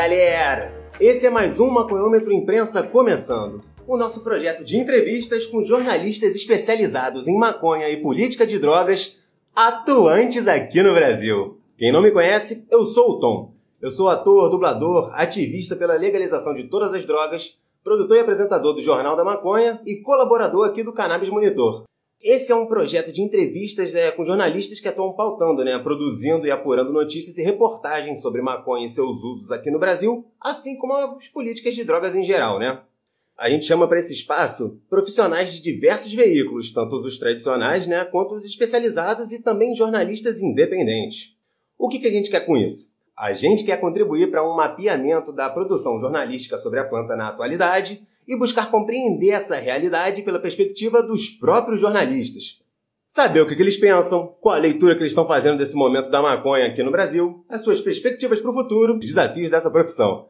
[0.00, 0.74] Galera!
[0.98, 3.60] Esse é mais um Maconhômetro Imprensa começando.
[3.86, 9.18] O nosso projeto de entrevistas com jornalistas especializados em maconha e política de drogas
[9.54, 11.58] atuantes aqui no Brasil.
[11.76, 13.52] Quem não me conhece, eu sou o Tom.
[13.78, 18.80] Eu sou ator, dublador, ativista pela legalização de todas as drogas, produtor e apresentador do
[18.80, 21.84] Jornal da Maconha e colaborador aqui do Cannabis Monitor.
[22.22, 26.50] Esse é um projeto de entrevistas né, com jornalistas que atuam pautando, né, produzindo e
[26.50, 31.28] apurando notícias e reportagens sobre maconha e seus usos aqui no Brasil, assim como as
[31.28, 32.82] políticas de drogas em geral, né?
[33.38, 38.34] A gente chama para esse espaço profissionais de diversos veículos, tanto os tradicionais, né, quanto
[38.34, 41.38] os especializados e também jornalistas independentes.
[41.78, 42.92] O que, que a gente quer com isso?
[43.16, 48.06] A gente quer contribuir para um mapeamento da produção jornalística sobre a planta na atualidade
[48.30, 52.62] e buscar compreender essa realidade pela perspectiva dos próprios jornalistas.
[53.08, 56.22] Saber o que, eles pensam, qual a leitura que eles estão fazendo desse momento da
[56.22, 60.28] maconha aqui no Brasil, as suas perspectivas para o futuro, os desafios dessa profissão.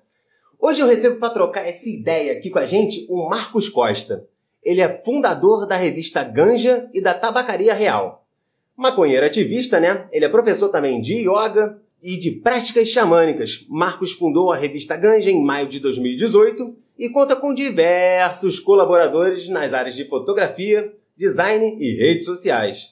[0.58, 4.26] Hoje eu recebo para trocar essa ideia aqui com a gente o Marcos Costa.
[4.62, 8.26] Ele é fundador da revista Ganja e da Tabacaria Real.
[8.74, 10.06] Maconheiro ativista, né?
[10.10, 13.66] Ele é professor também de yoga, e de práticas xamânicas.
[13.68, 19.72] Marcos fundou a revista Ganja em maio de 2018 e conta com diversos colaboradores nas
[19.72, 22.90] áreas de fotografia, design e redes sociais.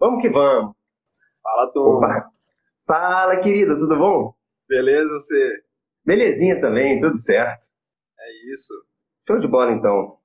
[0.00, 0.74] Vamos que vamos!
[1.42, 2.30] Fala, turma!
[2.86, 4.32] Fala, querida, tudo bom?
[4.66, 5.62] Beleza, você?
[6.02, 7.66] Belezinha também, tudo certo.
[8.18, 8.72] É isso.
[9.28, 10.16] Show de bola, então.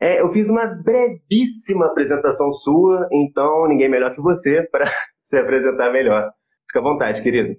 [0.00, 4.90] É, eu fiz uma brevíssima apresentação sua, então ninguém melhor que você para
[5.22, 6.32] se apresentar melhor.
[6.66, 7.54] Fica à vontade, querido.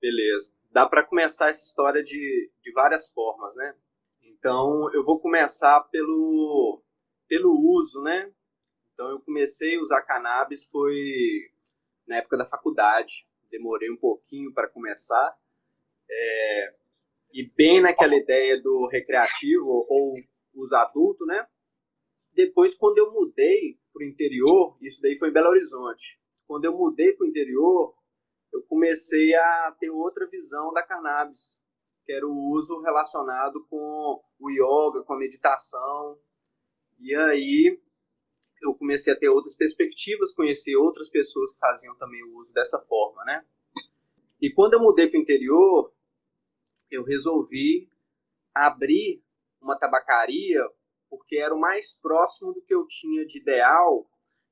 [0.00, 0.50] Beleza.
[0.72, 3.74] Dá para começar essa história de, de várias formas, né?
[4.42, 6.82] Então, eu vou começar pelo,
[7.28, 8.28] pelo uso, né?
[8.92, 11.48] Então, eu comecei a usar cannabis foi
[12.08, 13.24] na época da faculdade.
[13.48, 15.38] Demorei um pouquinho para começar.
[16.10, 16.74] É,
[17.32, 20.16] e bem naquela ideia do recreativo ou
[20.54, 21.46] uso adulto, né?
[22.34, 26.20] Depois, quando eu mudei para o interior, isso daí foi em Belo Horizonte.
[26.48, 27.94] Quando eu mudei para o interior,
[28.52, 31.61] eu comecei a ter outra visão da cannabis,
[32.12, 36.18] que era o uso relacionado com o yoga, com a meditação.
[37.00, 37.80] E aí
[38.60, 42.78] eu comecei a ter outras perspectivas, conhecer outras pessoas que faziam também o uso dessa
[42.80, 43.44] forma, né?
[44.40, 45.92] E quando eu mudei para o interior,
[46.90, 47.90] eu resolvi
[48.54, 49.24] abrir
[49.58, 50.60] uma tabacaria
[51.08, 54.06] porque era o mais próximo do que eu tinha de ideal,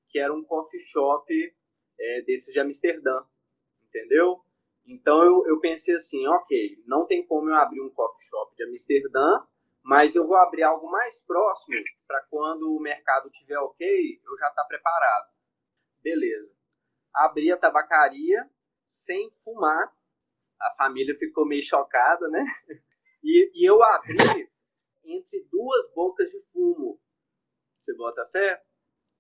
[0.09, 1.54] que era um coffee shop
[1.99, 3.22] é, desses de Amsterdã
[3.91, 4.43] entendeu?
[4.87, 8.65] Então eu, eu pensei assim, ok, não tem como eu abrir um coffee shop de
[8.65, 9.47] Amsterdã,
[9.83, 11.77] mas eu vou abrir algo mais próximo
[12.07, 15.31] para quando o mercado tiver ok, eu já estar tá preparado.
[16.03, 16.53] Beleza.
[17.15, 18.49] Abri a tabacaria
[18.87, 19.93] sem fumar.
[20.61, 22.45] A família ficou meio chocada, né?
[23.23, 24.51] E, e eu abri
[25.05, 26.99] entre duas bocas de fumo.
[27.75, 28.65] Você bota fé?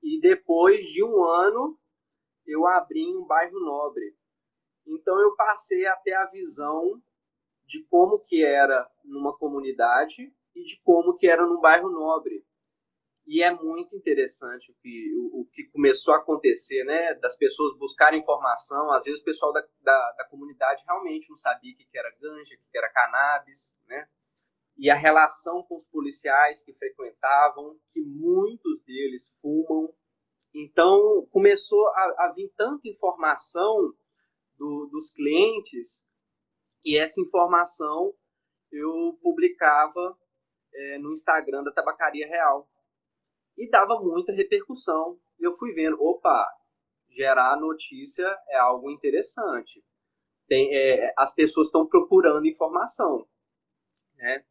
[0.02, 1.78] E depois de um ano,
[2.46, 4.16] eu abri em um bairro nobre.
[4.90, 7.00] Então eu passei a ter a visão
[7.64, 12.44] de como que era numa comunidade e de como que era num bairro nobre.
[13.26, 17.14] E é muito interessante o que, o, o que começou a acontecer, né?
[17.14, 18.90] Das pessoas buscarem informação.
[18.90, 22.10] Às vezes o pessoal da, da, da comunidade realmente não sabia o que, que era
[22.20, 24.08] ganja, o que, que era cannabis, né?
[24.76, 29.94] E a relação com os policiais que frequentavam, que muitos deles fumam.
[30.52, 33.94] Então começou a, a vir tanta informação
[34.60, 36.06] do, dos clientes
[36.84, 38.14] e essa informação
[38.70, 40.16] eu publicava
[40.72, 42.68] é, no Instagram da Tabacaria Real
[43.56, 45.18] e dava muita repercussão.
[45.38, 46.46] Eu fui vendo, opa,
[47.08, 49.82] gerar notícia é algo interessante.
[50.46, 53.26] Tem, é, as pessoas estão procurando informação,
[54.14, 54.44] né?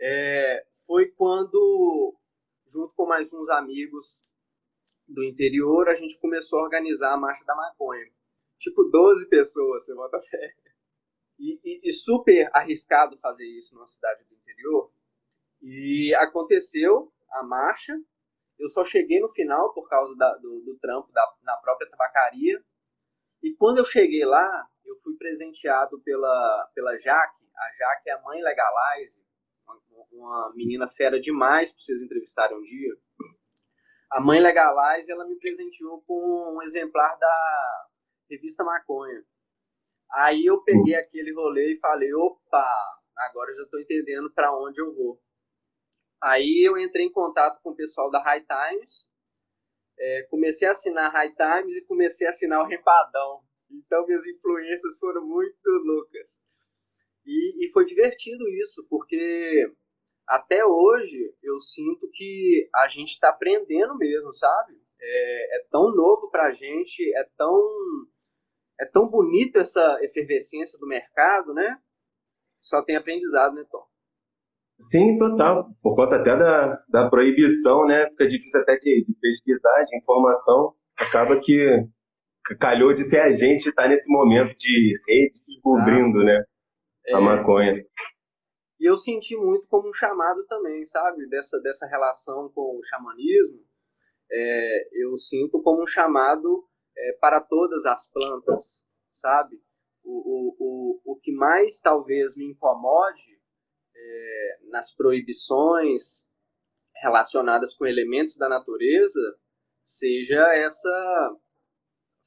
[0.00, 2.14] É, foi quando,
[2.66, 4.20] junto com mais uns amigos
[5.06, 8.12] do interior, a gente começou a organizar a Marcha da Maconha
[8.58, 10.54] tipo 12 pessoas, você bota fé.
[11.38, 14.92] E, e, e, super arriscado fazer isso numa cidade do interior.
[15.60, 17.94] E aconteceu a marcha.
[18.58, 22.62] Eu só cheguei no final por causa da, do, do, trampo da, na própria tabacaria.
[23.42, 27.44] E quando eu cheguei lá, eu fui presenteado pela, pela Jaque.
[27.56, 29.20] A Jaque é a mãe Legalize,
[29.66, 32.96] uma, uma menina fera demais para vocês entrevistarem um dia.
[34.10, 37.86] A mãe Legalize, ela me presenteou com um exemplar da
[38.30, 39.24] revista Maconha.
[40.12, 42.64] Aí eu peguei aquele rolê e falei, opa,
[43.16, 45.20] agora já estou entendendo para onde eu vou.
[46.22, 49.06] Aí eu entrei em contato com o pessoal da High Times,
[49.98, 53.42] é, comecei a assinar High Times e comecei a assinar o Rempadão.
[53.70, 56.28] Então minhas influências foram muito loucas.
[57.26, 59.72] E, e foi divertido isso, porque
[60.26, 64.74] até hoje eu sinto que a gente está aprendendo mesmo, sabe?
[65.00, 67.52] É, é tão novo para a gente, é tão
[68.80, 71.78] é tão bonito essa efervescência do mercado, né?
[72.60, 73.84] Só tem aprendizado, né, Tom?
[74.78, 75.68] Sim, total.
[75.82, 78.08] Por conta até da, da proibição, né?
[78.10, 80.74] Fica difícil até de, de pesquisar, de informação.
[80.98, 81.86] Acaba que
[82.58, 86.42] calhou de ser a gente estar tá nesse momento de redescobrindo, né?
[87.12, 87.20] A é...
[87.20, 87.84] maconha.
[88.80, 91.26] E eu senti muito como um chamado também, sabe?
[91.28, 93.60] Dessa, dessa relação com o xamanismo.
[94.30, 96.64] É, eu sinto como um chamado
[96.96, 99.60] é, para todas as plantas, sabe?
[100.02, 103.40] O, o, o, o que mais talvez me incomode
[103.94, 106.24] é, nas proibições
[106.96, 109.20] relacionadas com elementos da natureza
[109.82, 111.36] seja essa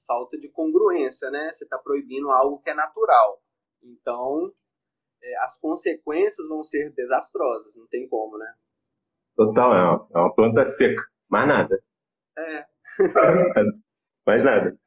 [0.05, 1.51] falta de congruência, né?
[1.51, 3.41] Você está proibindo algo que é natural.
[3.83, 4.53] Então,
[5.21, 8.53] é, as consequências vão ser desastrosas, não tem como, né?
[9.35, 11.83] Total, é uma, é uma planta seca, mais nada.
[12.37, 12.65] É.
[14.27, 14.77] mais nada.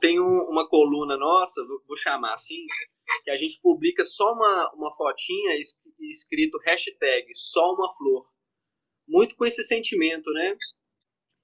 [0.00, 2.64] Tem uma coluna nossa, vou chamar assim,
[3.22, 5.52] que a gente publica só uma, uma fotinha
[6.00, 8.26] escrito hashtag só uma flor.
[9.06, 10.56] Muito com esse sentimento, né?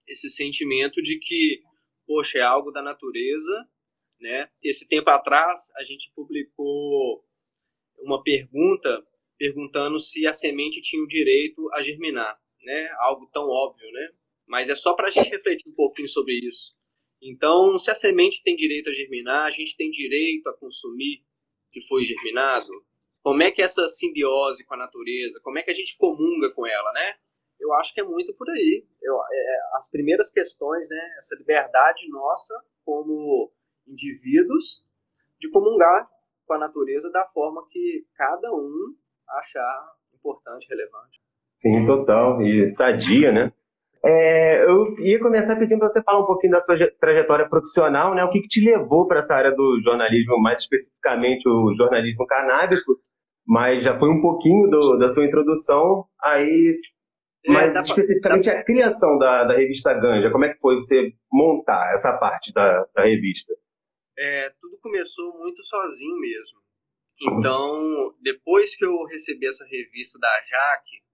[0.08, 1.62] Esse sentimento de que,
[2.06, 3.68] poxa, é algo da natureza,
[4.18, 4.48] né?
[4.62, 7.22] Esse tempo atrás a gente publicou
[7.98, 9.06] uma pergunta
[9.36, 12.88] perguntando se a semente tinha o direito a germinar, né?
[13.00, 14.12] Algo tão óbvio, né?
[14.46, 16.75] Mas é só para a gente refletir um pouquinho sobre isso.
[17.22, 21.22] Então, se a semente tem direito a germinar, a gente tem direito a consumir
[21.72, 22.68] que foi germinado.
[23.22, 26.66] Como é que essa simbiose com a natureza, como é que a gente comunga com
[26.66, 27.14] ela, né?
[27.58, 28.84] Eu acho que é muito por aí.
[29.02, 31.14] Eu, é, as primeiras questões, né?
[31.18, 32.54] Essa liberdade nossa
[32.84, 33.50] como
[33.86, 34.84] indivíduos
[35.38, 36.08] de comungar
[36.46, 38.94] com a natureza da forma que cada um
[39.28, 41.20] achar importante, relevante.
[41.58, 42.40] Sim, total.
[42.42, 43.52] E sadia, né?
[44.08, 48.22] É, eu ia começar pedindo para você falar um pouquinho da sua trajetória profissional, né?
[48.22, 52.92] O que, que te levou para essa área do jornalismo, mais especificamente o jornalismo canábico,
[53.44, 56.70] mas já foi um pouquinho do, da sua introdução, aí,
[57.46, 58.60] é, mas é, especificamente pra...
[58.60, 62.86] a criação da, da revista Ganja, como é que foi você montar essa parte da,
[62.94, 63.52] da revista?
[64.16, 66.60] É, tudo começou muito sozinho mesmo.
[67.22, 71.05] Então, depois que eu recebi essa revista da Jaque,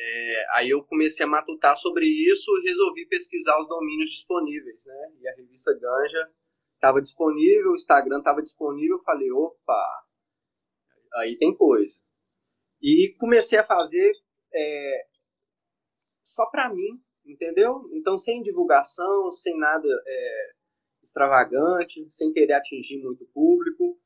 [0.00, 5.12] é, aí eu comecei a matutar sobre isso e resolvi pesquisar os domínios disponíveis, né?
[5.20, 6.30] E a revista Ganja
[6.74, 10.04] estava disponível, o Instagram estava disponível, falei, opa,
[11.14, 12.00] aí tem coisa.
[12.80, 14.12] E comecei a fazer
[14.54, 15.06] é,
[16.22, 17.90] só para mim, entendeu?
[17.92, 20.52] Então, sem divulgação, sem nada é,
[21.02, 23.98] extravagante, sem querer atingir muito público.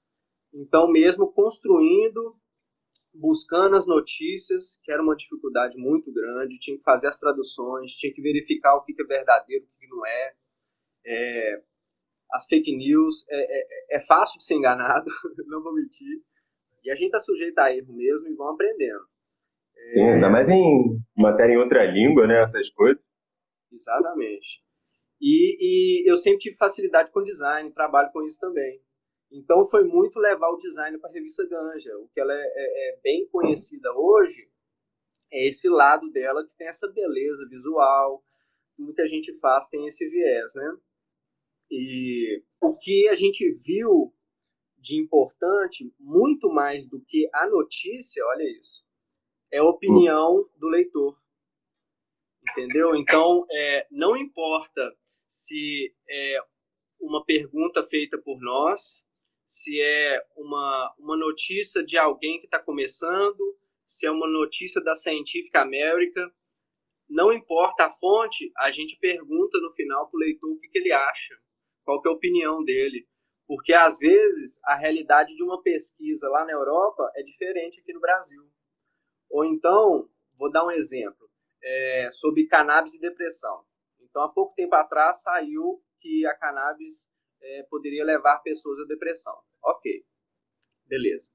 [0.54, 2.34] Então, mesmo construindo
[3.14, 8.12] buscando as notícias, que era uma dificuldade muito grande, tinha que fazer as traduções, tinha
[8.12, 10.32] que verificar o que é verdadeiro, o que não é.
[11.06, 11.62] é
[12.32, 15.04] as fake news, é, é, é, fácil de ser enganado,
[15.46, 16.22] não vou mentir.
[16.82, 19.06] E a gente está sujeito a erro mesmo e vão aprendendo.
[19.86, 23.02] Sim, ainda mais em matéria em outra língua, né, essas coisas.
[23.70, 24.62] Exatamente.
[25.20, 25.56] E,
[26.04, 28.80] e eu sempre tive facilidade com design, trabalho com isso também.
[29.32, 31.96] Então foi muito levar o design para a revista Ganja.
[31.98, 34.46] O que ela é, é, é, bem conhecida hoje
[35.32, 38.22] é esse lado dela que tem essa beleza visual,
[38.76, 40.76] tudo que a gente faz tem esse viés, né?
[41.70, 44.14] E o que a gente viu
[44.76, 48.84] de importante, muito mais do que a notícia, olha isso,
[49.50, 51.18] é a opinião do leitor.
[52.50, 52.94] Entendeu?
[52.96, 54.94] Então, é, não importa
[55.26, 56.38] se é
[57.00, 59.08] uma pergunta feita por nós,
[59.52, 63.38] se é uma, uma notícia de alguém que está começando,
[63.84, 66.32] se é uma notícia da Scientific America.
[67.06, 70.78] Não importa a fonte, a gente pergunta no final para o leitor o que, que
[70.78, 71.38] ele acha,
[71.84, 73.06] qual que é a opinião dele.
[73.46, 78.00] Porque, às vezes, a realidade de uma pesquisa lá na Europa é diferente aqui no
[78.00, 78.42] Brasil.
[79.28, 81.28] Ou então, vou dar um exemplo,
[81.62, 83.66] é, sobre cannabis e depressão.
[84.00, 87.11] Então, há pouco tempo atrás saiu que a cannabis
[87.42, 89.36] é, poderia levar pessoas à depressão.
[89.64, 90.04] Ok,
[90.86, 91.30] beleza.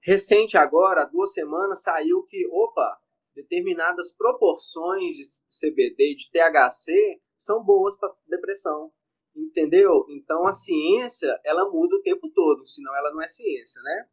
[0.00, 3.00] Recente agora, há duas semanas, saiu que, opa,
[3.34, 8.92] determinadas proporções de CBD e de THC são boas para depressão.
[9.34, 10.04] Entendeu?
[10.10, 14.08] Então a ciência, ela muda o tempo todo, senão ela não é ciência, né?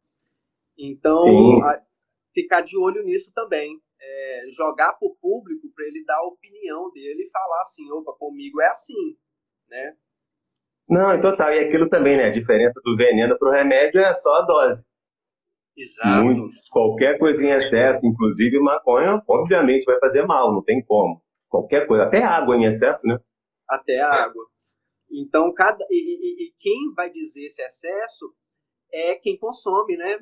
[0.78, 1.84] Então, a,
[2.32, 3.80] ficar de olho nisso também.
[4.02, 8.14] É, jogar para o público para ele dar a opinião dele e falar assim, opa,
[8.14, 9.18] comigo é assim,
[9.68, 9.98] né?
[10.90, 11.52] Não, total.
[11.52, 12.26] E aquilo também, né?
[12.26, 14.84] A diferença do veneno para o remédio é só a dose.
[15.76, 16.24] Exato.
[16.24, 21.22] Muito, qualquer coisa em excesso, inclusive maconha, obviamente vai fazer mal, não tem como.
[21.48, 23.18] Qualquer coisa, até água em excesso, né?
[23.68, 24.44] Até água.
[25.10, 28.32] Então, cada e, e, e quem vai dizer esse excesso
[28.92, 30.18] é quem consome, né?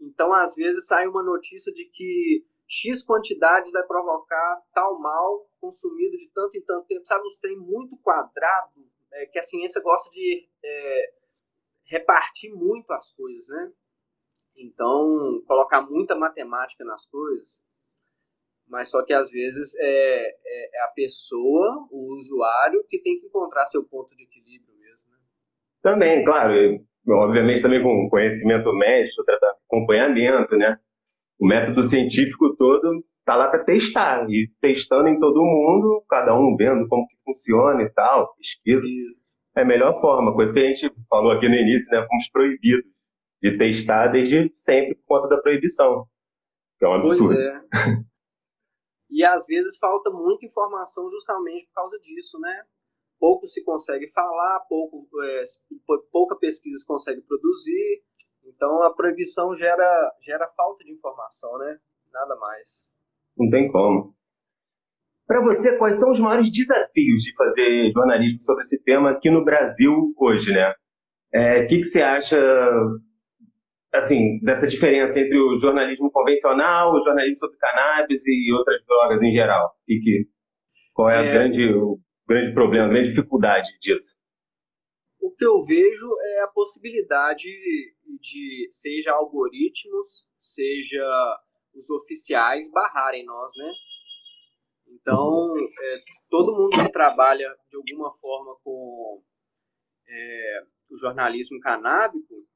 [0.00, 6.16] Então, às vezes sai uma notícia de que X quantidades vai provocar tal mal consumido
[6.16, 7.06] de tanto em tanto tempo.
[7.06, 11.12] Sabe, uns trem muito quadrado, é, que a ciência gosta de é,
[11.84, 13.72] repartir muito as coisas, né?
[14.56, 17.64] Então, colocar muita matemática nas coisas,
[18.68, 23.26] mas só que às vezes é, é, é, a pessoa, o usuário, que tem que
[23.26, 25.10] encontrar seu ponto de equilíbrio mesmo.
[25.10, 25.18] Né?
[25.82, 26.54] Também, claro,
[27.08, 29.22] obviamente também com conhecimento médico,
[29.66, 30.78] acompanhamento, né?
[31.38, 36.56] O método científico todo tá lá para testar, e testando em todo mundo, cada um
[36.56, 38.86] vendo como que funciona e tal, pesquisa.
[38.86, 39.22] Isso.
[39.56, 42.06] É a melhor forma, coisa que a gente falou aqui no início, né?
[42.08, 42.90] Fomos proibidos
[43.42, 46.06] de testar desde sempre por conta da proibição.
[46.78, 47.26] Que é um absurdo.
[47.26, 47.60] Pois é.
[49.10, 52.64] e às vezes falta muita informação justamente por causa disso, né?
[53.18, 55.42] Pouco se consegue falar, pouco, é,
[56.10, 58.02] pouca pesquisa se consegue produzir.
[58.46, 61.78] Então a proibição gera, gera falta de informação, né?
[62.10, 62.84] Nada mais.
[63.36, 64.14] Não tem como.
[65.26, 69.44] Para você, quais são os maiores desafios de fazer jornalismo sobre esse tema aqui no
[69.44, 70.70] Brasil hoje, né?
[70.70, 70.74] O
[71.32, 72.38] é, que, que você acha,
[73.94, 79.32] assim, dessa diferença entre o jornalismo convencional, o jornalismo sobre cannabis e outras drogas em
[79.32, 79.72] geral?
[79.88, 80.26] E que,
[80.92, 81.32] qual é, é...
[81.32, 81.96] Grande, o
[82.28, 84.16] grande problema, a grande dificuldade disso?
[85.20, 87.48] O que eu vejo é a possibilidade
[88.20, 91.06] de, seja algoritmos, seja
[91.74, 93.72] os oficiais barrarem nós, né?
[94.88, 99.22] Então, é, todo mundo que trabalha de alguma forma com
[100.06, 102.46] é, o jornalismo canábico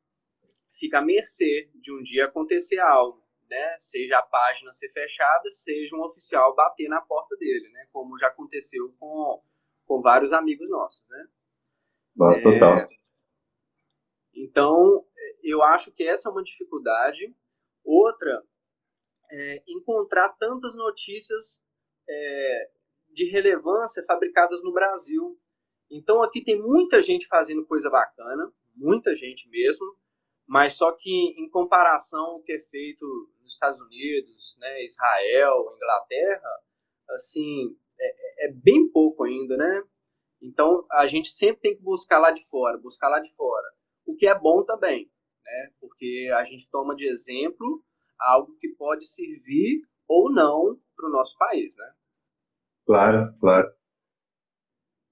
[0.79, 3.77] fica à mercê de um dia acontecer algo, né?
[3.79, 7.87] Seja a página ser fechada, seja um oficial bater na porta dele, né?
[7.93, 9.43] Como já aconteceu com,
[9.87, 11.27] com vários amigos nossos, né?
[12.15, 12.89] Nossa, é, total.
[14.35, 15.05] Então,
[15.43, 17.35] eu acho que essa é uma dificuldade.
[17.83, 18.43] Outra,
[19.31, 21.63] é encontrar tantas notícias
[22.09, 22.71] é,
[23.13, 25.39] de relevância fabricadas no Brasil.
[25.91, 29.87] Então aqui tem muita gente fazendo coisa bacana, muita gente mesmo,
[30.47, 33.05] mas só que em comparação o que é feito
[33.43, 36.49] nos Estados Unidos, né, Israel, Inglaterra,
[37.11, 39.83] assim, é, é, bem pouco ainda, né?
[40.43, 43.67] Então a gente sempre tem que buscar lá de fora, buscar lá de fora.
[44.05, 45.11] O que é bom também,
[45.45, 45.73] né?
[45.81, 47.85] Porque a gente toma de exemplo
[48.21, 51.87] algo que pode servir ou não para o nosso país, né?
[52.87, 53.69] Claro, claro.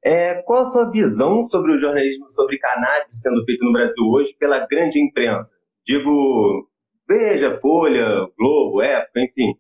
[0.05, 4.35] É, qual a sua visão sobre o jornalismo sobre cannabis sendo feito no Brasil hoje
[4.39, 5.57] pela grande imprensa?
[5.85, 6.69] Digo,
[7.07, 9.55] Veja, Folha, Globo, Época, enfim.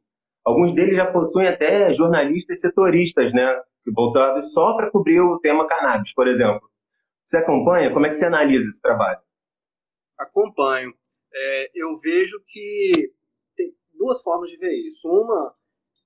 [0.44, 3.46] Alguns deles já possuem até jornalistas setoristas, né?
[3.94, 6.62] Voltados só para cobrir o tema cannabis, por exemplo.
[7.24, 7.92] Você acompanha?
[7.92, 9.20] Como é que você analisa esse trabalho?
[10.18, 10.92] Acompanho.
[11.34, 13.10] É, eu vejo que
[14.04, 15.08] duas formas de ver isso.
[15.08, 15.56] Uma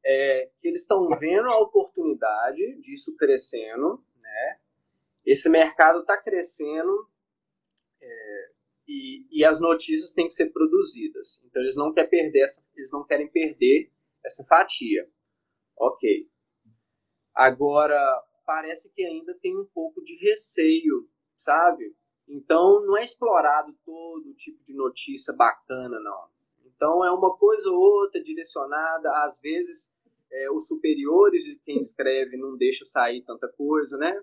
[0.05, 4.61] é que eles estão vendo a oportunidade disso crescendo, né?
[5.27, 7.11] Esse mercado está crescendo
[8.01, 8.51] é,
[8.87, 11.43] e, e, as notícias têm que ser produzidas.
[11.45, 13.91] Então eles não querem perder essa, eles não querem perder
[14.25, 15.11] essa fatia.
[15.77, 16.29] Ok.
[17.35, 17.99] Agora
[18.47, 21.95] parece que ainda tem um pouco de receio, sabe?
[22.27, 26.38] Então não é explorado todo tipo de notícia bacana, não.
[26.79, 29.93] Então é uma coisa ou outra direcionada, às vezes
[30.31, 34.23] é, os superiores de quem escreve não deixa sair tanta coisa, né?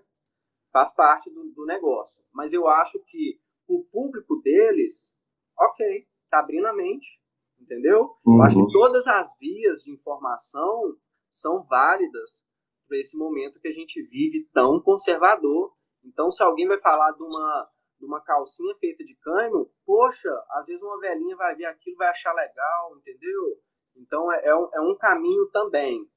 [0.72, 2.24] Faz parte do, do negócio.
[2.32, 5.14] Mas eu acho que o público deles,
[5.58, 7.20] ok, tá abrindo a mente,
[7.60, 8.16] entendeu?
[8.24, 8.36] Uhum.
[8.38, 8.72] Eu acho que uhum.
[8.72, 10.96] todas as vias de informação
[11.28, 12.46] são válidas
[12.88, 15.74] para esse momento que a gente vive tão conservador.
[16.02, 17.68] Então, se alguém vai falar de uma,
[18.06, 22.08] de uma calcinha feita de cânhamo, poxa, às vezes uma velhinha vai ver aquilo vai
[22.08, 23.60] achar legal, entendeu?
[23.96, 26.08] Então, é, é, um, é um caminho também.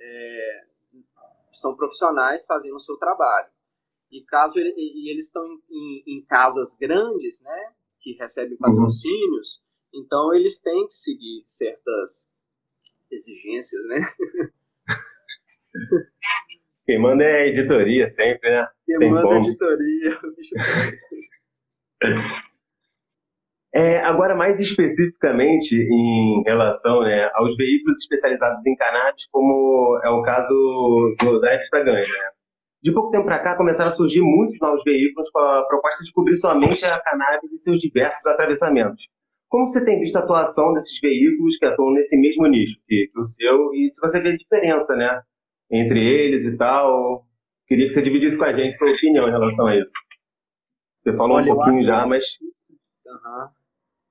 [0.00, 0.64] É,
[1.52, 3.50] são profissionais fazendo o seu trabalho.
[4.10, 8.58] E caso ele, e eles estão em, em, em, casas grandes, né, que recebem uhum.
[8.58, 9.62] patrocínios,
[9.92, 10.00] uhum.
[10.00, 12.32] então eles têm que seguir certas
[13.10, 14.00] exigências, né?
[16.86, 18.68] Quem manda é a editoria sempre, né?
[18.86, 20.20] Quem Tem manda é a editoria.
[23.74, 30.22] É, agora, mais especificamente em relação né, aos veículos especializados em cannabis, como é o
[30.22, 31.84] caso do, da revista.
[31.84, 32.02] Né?
[32.82, 36.12] De pouco tempo para cá, começaram a surgir muitos novos veículos com a proposta de
[36.12, 39.08] cobrir somente a cannabis e seus diversos atravessamentos.
[39.48, 43.20] como você tem visto a atuação desses veículos que atuam nesse mesmo nicho que, que
[43.20, 45.20] o seu e se você vê a diferença, né,
[45.70, 47.26] entre eles e tal?
[47.66, 49.92] Queria que você dividisse com a gente sua opinião em relação a isso.
[51.06, 52.08] Você falou Olha, um pouquinho já, que...
[52.08, 52.24] mas...
[52.40, 53.48] Uhum.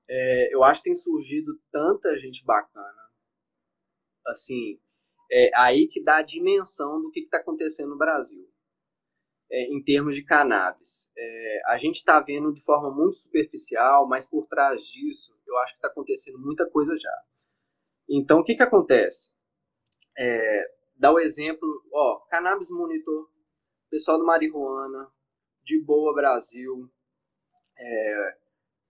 [0.08, 3.10] É, eu acho que tem surgido tanta gente bacana.
[4.26, 4.80] Assim,
[5.30, 8.48] é aí que dá a dimensão do que está acontecendo no Brasil
[9.50, 11.10] é, em termos de cannabis.
[11.14, 15.74] É, a gente está vendo de forma muito superficial, mas por trás disso, eu acho
[15.74, 17.22] que está acontecendo muita coisa já.
[18.08, 19.30] Então, o que, que acontece?
[20.16, 23.28] É, dá o exemplo, ó, Cannabis Monitor,
[23.90, 25.14] pessoal do Marihuana,
[25.66, 26.88] De Boa Brasil,
[27.76, 28.38] é,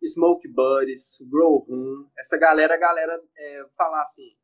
[0.04, 4.36] Smoke Buddies, Grow Room, essa galera, galera é, falar assim,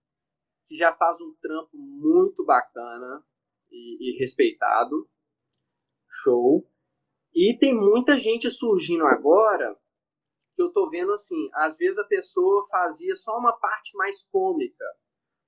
[0.66, 3.22] que já faz um trampo muito bacana
[3.70, 5.06] e, e respeitado,
[6.08, 6.66] Show.
[7.34, 9.78] E tem muita gente surgindo agora
[10.56, 14.86] que eu tô vendo assim, às vezes a pessoa fazia só uma parte mais cômica,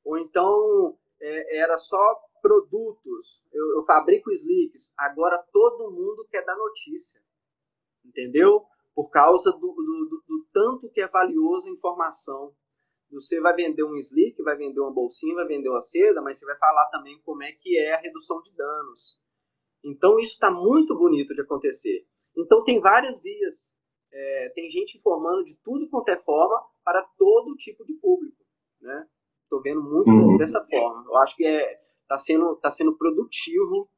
[0.05, 1.99] ou então é, era só
[2.45, 3.43] produtos.
[3.51, 7.23] Eu, eu fabrico slicks, agora todo mundo quer dar notícia,
[8.05, 8.67] entendeu?
[8.95, 12.55] Por causa do, do, do, tanto que é valioso a informação.
[13.11, 16.45] Você vai vender um slick, vai vender uma bolsinha, vai vender uma seda, mas você
[16.45, 19.25] vai falar também como é que é a redução de danos
[19.85, 22.07] então isso está muito bonito de acontecer.
[22.37, 23.77] Então tem várias vias.
[24.11, 28.43] É, tem gente informando de tudo quanto é forma para todo tipo de público.
[28.81, 29.07] Né?
[29.43, 30.37] Estou vendo muito uhum.
[30.39, 31.05] dessa forma.
[31.07, 31.77] Eu acho que é,
[32.09, 33.89] tá sendo, tá sendo produtivo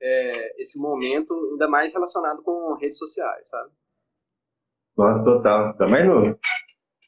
[0.00, 3.70] é, esse momento, ainda mais relacionado com redes sociais, sabe?
[4.96, 5.76] Nossa, total.
[5.76, 6.38] Também no,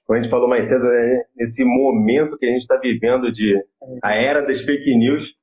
[0.05, 3.57] como a gente falou mais cedo, né, nesse momento que a gente está vivendo de
[4.03, 5.35] a era das fake news,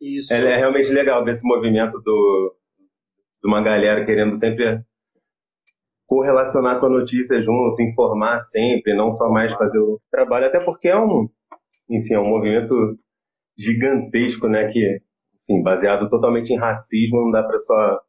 [0.00, 0.32] isso.
[0.32, 2.56] É, é realmente legal ver esse movimento do,
[3.42, 4.82] de uma galera querendo sempre
[6.06, 10.88] correlacionar com a notícia junto, informar sempre, não só mais fazer o trabalho, até porque
[10.88, 11.28] é um,
[11.88, 12.98] enfim, é um movimento
[13.56, 15.00] gigantesco, né, que,
[15.48, 18.00] enfim, baseado totalmente em racismo, não dá para só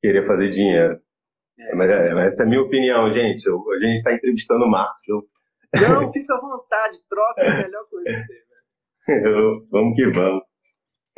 [0.00, 0.98] querer fazer dinheiro.
[1.58, 1.74] É.
[1.74, 3.46] Mas, é, mas, essa é a minha opinião, gente.
[3.46, 5.08] Eu, a gente está entrevistando o Marcos.
[5.08, 5.22] Eu...
[5.74, 8.50] Não, fica à vontade, troca é a melhor coisa que tem.
[9.24, 10.42] Eu, vamos que vamos.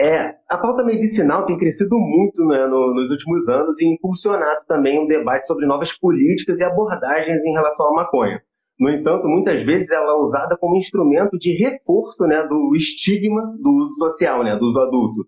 [0.00, 4.98] É, a pauta medicinal tem crescido muito né, no, nos últimos anos e impulsionado também
[4.98, 8.42] um debate sobre novas políticas e abordagens em relação à maconha.
[8.83, 13.71] No entanto, muitas vezes ela é usada como instrumento de reforço né, do estigma do
[13.77, 15.25] uso social, né, do uso adulto.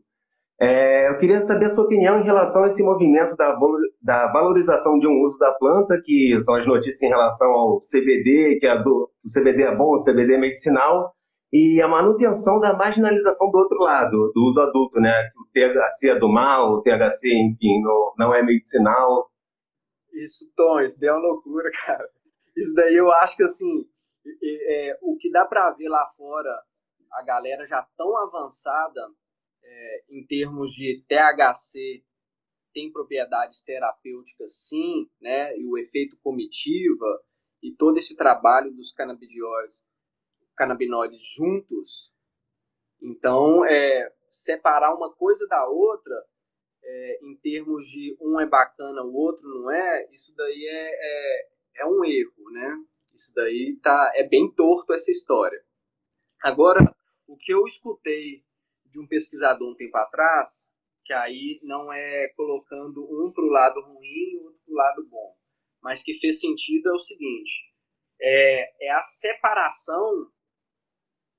[0.60, 3.56] É, eu queria saber a sua opinião em relação a esse movimento da,
[4.02, 8.58] da valorização de um uso da planta, que são as notícias em relação ao CBD,
[8.58, 11.12] que é do, o CBD é bom, o CBD é medicinal,
[11.52, 15.14] e a manutenção da marginalização do outro lado, do uso adulto, né?
[15.38, 19.30] O THC é do mal, o THC, enfim, não, não é medicinal.
[20.12, 22.04] Isso, Tom, isso é uma loucura, cara.
[22.56, 23.88] Isso daí eu acho que, assim,
[24.42, 26.50] é, é, o que dá para ver lá fora,
[27.12, 29.00] a galera já tão avançada
[29.62, 32.04] é, em termos de THC,
[32.72, 35.56] tem propriedades terapêuticas, sim, né?
[35.56, 37.22] E o efeito comitiva
[37.62, 39.82] e todo esse trabalho dos canabidióides
[40.56, 42.12] canabinoides juntos.
[43.02, 46.14] Então, é, separar uma coisa da outra,
[46.82, 51.86] é, em termos de um é bacana, o outro não é, isso daí é, é,
[51.86, 52.76] um erro, né?
[53.14, 55.62] Isso daí tá, é bem torto essa história.
[56.42, 56.80] Agora,
[57.26, 58.44] o que eu escutei
[58.84, 60.70] de um pesquisador um tempo atrás,
[61.04, 65.06] que aí não é colocando um para o lado ruim e outro para o lado
[65.08, 65.36] bom,
[65.82, 67.72] mas que fez sentido é o seguinte:
[68.20, 70.30] é, é a separação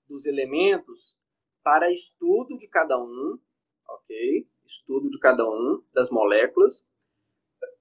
[0.08, 1.18] dos elementos
[1.64, 3.40] para estudo de cada um,
[3.90, 4.48] ok?
[4.64, 6.88] Estudo de cada um das moléculas,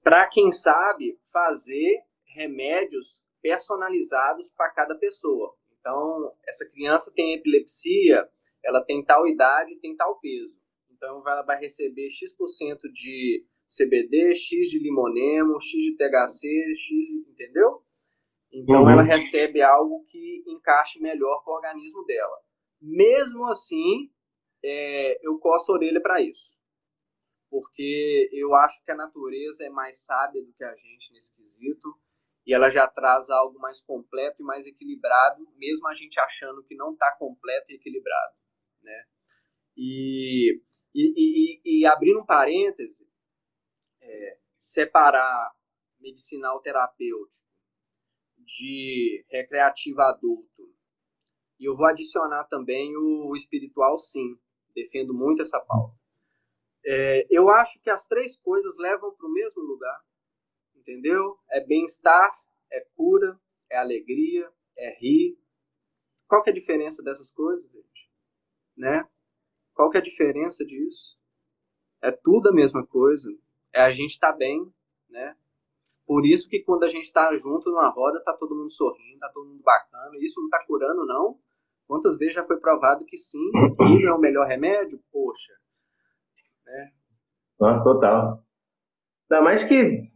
[0.03, 2.03] para quem sabe fazer
[2.35, 5.55] remédios personalizados para cada pessoa.
[5.79, 8.27] Então, essa criança tem epilepsia,
[8.63, 10.59] ela tem tal idade, tem tal peso.
[10.91, 17.83] Então, ela vai receber X% de CBD, X de limonemo, X de THC, X, entendeu?
[18.55, 18.89] Então uhum.
[18.89, 22.37] ela recebe algo que encaixe melhor com o organismo dela.
[22.81, 24.09] Mesmo assim,
[24.63, 26.55] é, eu coço a orelha para isso.
[27.49, 31.95] Porque eu acho que a natureza é mais sábia do que a gente nesse quesito
[32.45, 36.75] e ela já traz algo mais completo e mais equilibrado, mesmo a gente achando que
[36.75, 38.35] não está completo e equilibrado.
[38.83, 39.05] Né?
[39.75, 40.61] E,
[40.93, 43.07] e, e, e abrindo um parêntese,
[44.01, 45.53] é, separar
[45.99, 47.45] medicinal terapêutico
[48.37, 50.71] de recreativo adulto.
[51.59, 54.37] E eu vou adicionar também o espiritual, sim.
[54.75, 55.95] Defendo muito essa pauta.
[56.85, 59.99] É, eu acho que as três coisas levam para o mesmo lugar,
[60.85, 61.37] entendeu?
[61.49, 62.31] É bem-estar,
[62.71, 65.37] é cura é alegria, é rir.
[66.27, 68.11] Qual que é a diferença dessas coisas, gente?
[68.75, 69.07] Né?
[69.73, 71.17] Qual que é a diferença disso?
[72.01, 73.29] É tudo a mesma coisa.
[73.73, 74.71] É a gente estar tá bem,
[75.09, 75.35] né?
[76.05, 79.29] Por isso que quando a gente está junto numa roda, tá todo mundo sorrindo, tá
[79.33, 80.15] todo mundo bacana.
[80.19, 81.39] Isso não tá curando, não.
[81.87, 85.03] Quantas vezes já foi provado que sim, rir é o melhor remédio?
[85.11, 85.53] Poxa.
[86.65, 86.93] Né?
[87.59, 88.43] Nossa, total.
[89.29, 90.11] Ainda mais que.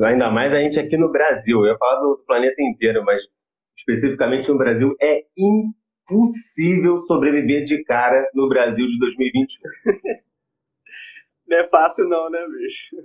[0.00, 1.60] Ainda mais a gente aqui no Brasil.
[1.60, 3.22] Eu ia falar do planeta inteiro, mas
[3.76, 9.62] especificamente no Brasil, é impossível sobreviver de cara no Brasil de 2021.
[11.48, 12.96] não é fácil, não, né, bicho?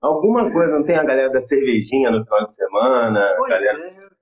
[0.00, 3.34] Alguma coisa, não tem a galera da cervejinha no final de semana?
[3.36, 3.86] Pois galera...
[3.86, 4.16] é, cara.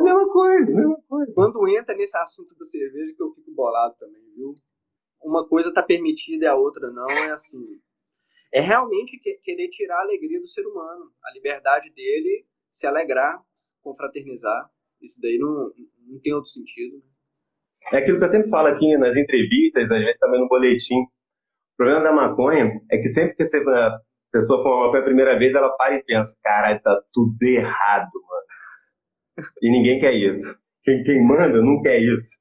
[0.00, 1.32] Mesma coisa, mesma coisa.
[1.34, 4.54] Quando entra nesse assunto da cerveja que eu fico bolado também, viu?
[5.22, 7.62] Uma coisa tá permitida e a outra não, é assim.
[8.52, 13.40] É realmente querer tirar a alegria do ser humano, a liberdade dele se alegrar,
[13.82, 14.70] confraternizar.
[15.00, 15.72] Isso daí não,
[16.06, 16.98] não tem outro sentido.
[16.98, 17.02] Né?
[17.92, 20.94] É aquilo que eu sempre falo aqui nas entrevistas, às vezes também no boletim.
[20.94, 25.38] O problema da maconha é que sempre que você, a pessoa fuma maconha a primeira
[25.38, 29.48] vez, ela para e pensa, caralho, tá tudo errado, mano.
[29.60, 30.56] E ninguém quer isso.
[30.84, 32.38] Quem, quem manda não quer isso.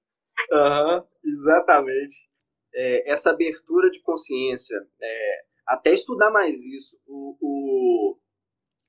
[0.52, 2.30] Aham, uhum, exatamente.
[2.74, 7.00] É, essa abertura de consciência, é, até estudar mais isso.
[7.06, 8.18] O, o,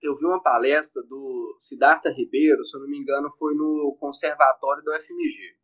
[0.03, 4.83] eu vi uma palestra do Siddhartha Ribeiro, se eu não me engano, foi no conservatório
[4.83, 5.57] do FMG.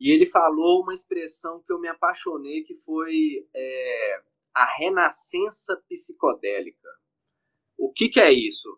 [0.00, 4.22] E ele falou uma expressão que eu me apaixonei, que foi é,
[4.54, 6.88] a renascença psicodélica.
[7.78, 8.68] O que, que é isso?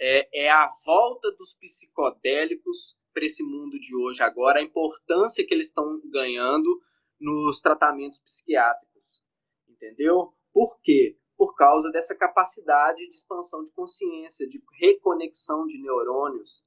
[0.00, 5.52] É, é a volta dos psicodélicos para esse mundo de hoje agora, a importância que
[5.52, 6.80] eles estão ganhando
[7.20, 9.22] nos tratamentos psiquiátricos.
[9.68, 10.32] Entendeu?
[10.52, 11.20] Por quê?
[11.40, 16.62] por causa dessa capacidade de expansão de consciência, de reconexão de neurônios.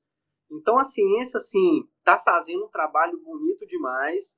[0.52, 4.36] Então a ciência, assim, está fazendo um trabalho bonito demais.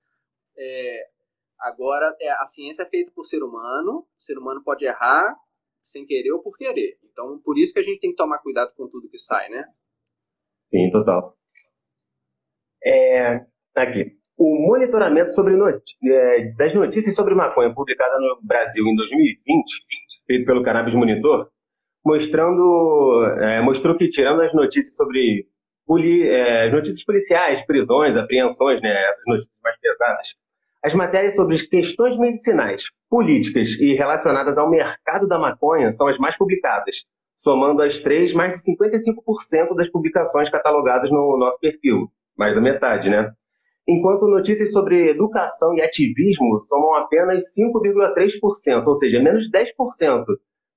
[0.58, 1.10] É,
[1.58, 5.39] agora, é, a ciência é feita por ser humano, o ser humano pode errar
[5.77, 6.99] sem querer ou por querer.
[7.01, 9.63] Então, por isso que a gente tem que tomar cuidado com tudo que sai, né?
[10.69, 11.38] Sim, total.
[12.84, 13.36] É,
[13.73, 14.19] aqui.
[14.38, 19.86] O monitoramento sobre not é, das notícias sobre maconha publicada no Brasil em 2020
[20.26, 21.48] feito pelo Cannabis Monitor,
[22.04, 25.48] mostrando, é, mostrou que tirando as notícias sobre
[25.86, 30.28] poli, é, notícias policiais, prisões, apreensões, né, essas notícias mais pesadas,
[30.84, 36.38] as matérias sobre questões medicinais, políticas e relacionadas ao mercado da maconha são as mais
[36.38, 42.62] publicadas, somando as três mais de 55% das publicações catalogadas no nosso perfil, mais da
[42.62, 43.32] metade, né?
[43.88, 50.26] Enquanto notícias sobre educação e ativismo somam apenas 5,3%, ou seja, menos de 10%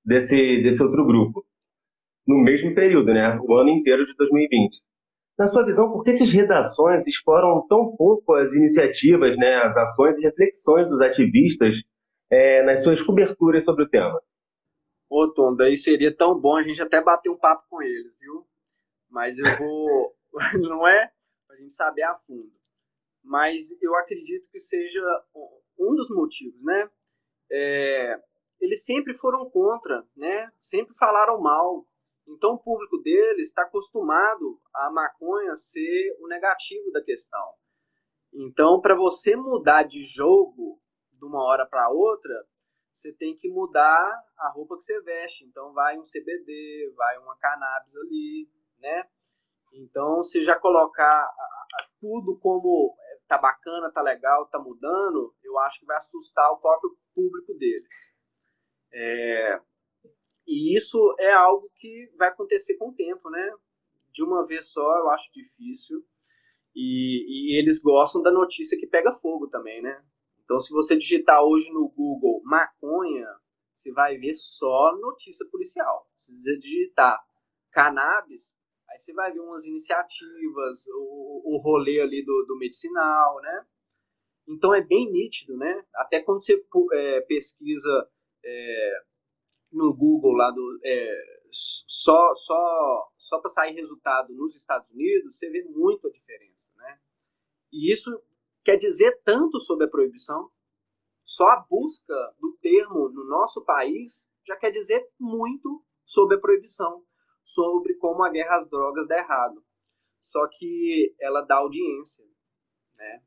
[0.05, 1.45] desse, desse outro grupo,
[2.27, 4.79] no mesmo período, né, o ano inteiro de 2020.
[5.37, 9.75] Na sua visão, por que, que as redações exploram tão pouco as iniciativas, né, as
[9.75, 11.75] ações e reflexões dos ativistas
[12.29, 14.21] é, nas suas coberturas sobre o tema?
[15.09, 18.45] Ô, Tom, daí seria tão bom a gente até bater um papo com eles, viu?
[19.09, 20.13] Mas eu vou.
[20.61, 21.09] Não é?
[21.47, 22.58] Pra gente saber a fundo
[23.29, 24.99] mas eu acredito que seja
[25.77, 26.89] um dos motivos, né?
[27.51, 28.19] É,
[28.59, 30.51] eles sempre foram contra, né?
[30.59, 31.85] Sempre falaram mal.
[32.27, 37.53] Então o público deles está acostumado a maconha ser o negativo da questão.
[38.33, 42.33] Então, para você mudar de jogo de uma hora para outra,
[42.91, 45.45] você tem que mudar a roupa que você veste.
[45.45, 49.07] Então, vai um CBD, vai uma cannabis ali, né?
[49.73, 51.27] Então, você já colocar
[51.99, 52.95] tudo como
[53.29, 58.11] tá bacana, tá legal, tá mudando, eu acho que vai assustar o próprio público deles.
[58.91, 59.61] É,
[60.47, 63.53] e isso é algo que vai acontecer com o tempo, né?
[64.11, 66.03] De uma vez só, eu acho difícil.
[66.75, 70.03] E, e eles gostam da notícia que pega fogo também, né?
[70.43, 73.27] Então, se você digitar hoje no Google maconha,
[73.75, 76.09] você vai ver só notícia policial.
[76.17, 77.23] Se você digitar
[77.71, 78.57] cannabis,
[78.91, 83.65] Aí você vai ver umas iniciativas, o, o rolê ali do, do medicinal, né?
[84.47, 85.85] Então é bem nítido, né?
[85.95, 88.09] Até quando você é, pesquisa
[88.43, 89.03] é,
[89.71, 95.49] no Google lá do é, só só só para sair resultado nos Estados Unidos, você
[95.49, 96.99] vê muito a diferença, né?
[97.71, 98.11] E isso
[98.63, 100.49] quer dizer tanto sobre a proibição.
[101.23, 107.05] Só a busca do termo no nosso país já quer dizer muito sobre a proibição
[107.43, 109.63] sobre como a guerra às drogas dá errado.
[110.19, 112.25] Só que ela dá audiência,
[112.95, 113.23] né?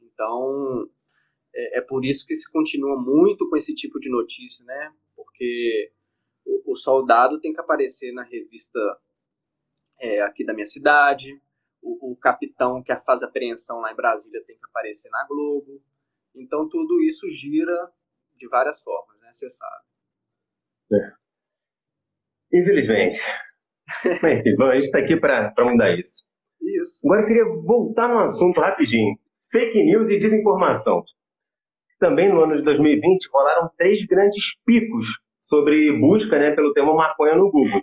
[0.00, 0.88] Então,
[1.54, 4.94] é, é, por isso que se continua muito com esse tipo de notícia, né?
[5.16, 5.92] Porque
[6.44, 8.78] o, o soldado tem que aparecer na revista
[10.00, 11.40] é, aqui da minha cidade.
[11.82, 15.82] O, o, capitão que faz apreensão lá em Brasília tem que aparecer na Globo.
[16.34, 17.92] Então tudo isso gira
[18.34, 19.32] de várias formas, né?
[19.32, 19.84] Você sabe.
[20.92, 21.12] É.
[22.52, 23.18] Infelizmente.
[24.58, 26.24] Bom, a gente está aqui para mudar isso.
[26.60, 27.00] Isso.
[27.04, 29.16] Agora eu queria voltar no assunto rapidinho.
[29.50, 31.02] Fake news e desinformação.
[31.98, 35.06] Também no ano de 2020 rolaram três grandes picos
[35.40, 37.82] sobre busca né, pelo tema maconha no Google.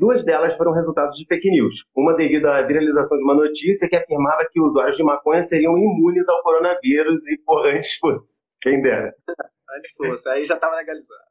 [0.00, 1.84] Duas delas foram resultados de fake news.
[1.94, 6.28] Uma devido à viralização de uma notícia que afirmava que usuários de maconha seriam imunes
[6.28, 8.44] ao coronavírus e, porra, antes fosse.
[8.60, 9.14] Quem dera.
[9.76, 10.28] antes fosse.
[10.28, 11.22] Aí já estava legalizado.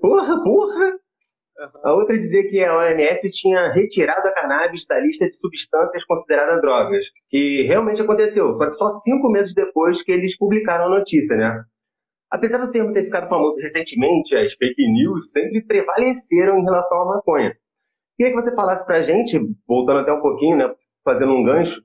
[0.00, 0.98] Porra, porra!
[1.82, 6.60] A outra dizia que a OMS tinha retirado a cannabis da lista de substâncias consideradas
[6.60, 11.36] drogas, que realmente aconteceu, só que só cinco meses depois que eles publicaram a notícia,
[11.36, 11.64] né?
[12.30, 17.16] Apesar do termo ter ficado famoso recentemente, as fake news sempre prevaleceram em relação à
[17.16, 17.56] maconha.
[18.16, 21.82] Queria que você falasse para a gente, voltando até um pouquinho, né, fazendo um gancho,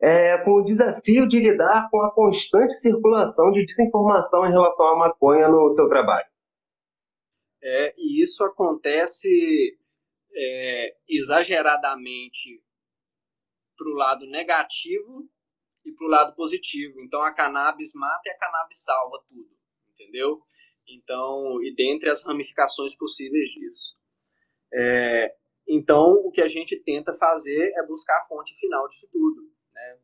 [0.00, 4.96] é, com o desafio de lidar com a constante circulação de desinformação em relação à
[4.96, 6.29] maconha no seu trabalho.
[7.62, 9.78] É, e isso acontece
[10.34, 12.62] é, exageradamente
[13.76, 15.28] para o lado negativo
[15.84, 17.00] e para o lado positivo.
[17.00, 19.50] Então a cannabis mata e a cannabis salva tudo,
[19.92, 20.42] entendeu?
[20.88, 23.96] Então, e dentre as ramificações possíveis disso.
[24.72, 25.34] É,
[25.68, 29.42] então, o que a gente tenta fazer é buscar a fonte final disso tudo.
[29.72, 29.98] Né?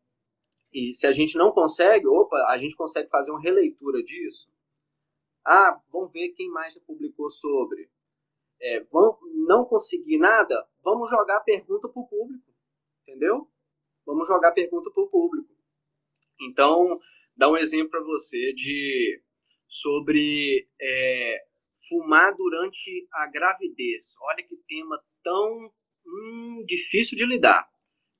[0.72, 4.48] E se a gente não consegue, opa, a gente consegue fazer uma releitura disso
[5.46, 7.88] ah, vamos ver quem mais já publicou sobre.
[8.60, 12.44] É, vão, não conseguir nada, vamos jogar pergunta para o público.
[13.02, 13.48] Entendeu?
[14.04, 15.54] Vamos jogar pergunta para o público.
[16.40, 16.98] Então,
[17.36, 19.22] dá um exemplo para você de
[19.68, 21.44] sobre é,
[21.88, 24.16] fumar durante a gravidez.
[24.22, 25.72] Olha que tema tão
[26.04, 27.70] hum, difícil de lidar.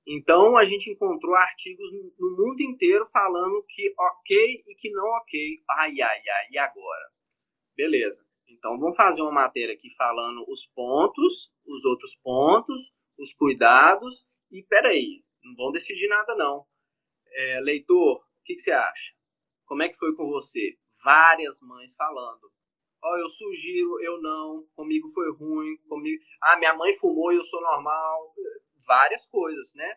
[0.07, 1.89] Então a gente encontrou artigos
[2.19, 5.63] no mundo inteiro falando que ok e que não ok.
[5.69, 7.11] Ai, ai, ai, e agora?
[7.75, 8.25] Beleza.
[8.49, 14.63] Então vamos fazer uma matéria aqui falando os pontos, os outros pontos, os cuidados e
[14.63, 16.65] peraí, não vão decidir nada não.
[17.33, 19.13] É, leitor, o que, que, você acha?
[19.67, 20.79] Como é que foi com você?
[21.05, 22.51] Várias mães falando.
[23.03, 26.23] Ó, oh, eu sugiro, eu não, comigo foi ruim, comigo.
[26.41, 28.35] Ah, minha mãe fumou e eu sou normal.
[28.87, 29.97] Várias coisas, né?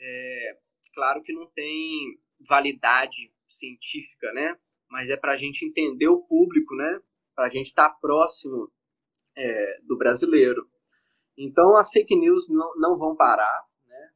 [0.00, 0.58] É,
[0.94, 4.58] claro que não tem validade científica, né?
[4.94, 7.00] mas é para a gente entender o público, né?
[7.34, 8.70] Para a gente estar tá próximo
[9.36, 10.70] é, do brasileiro.
[11.36, 14.10] Então, as fake news não, não vão parar, né?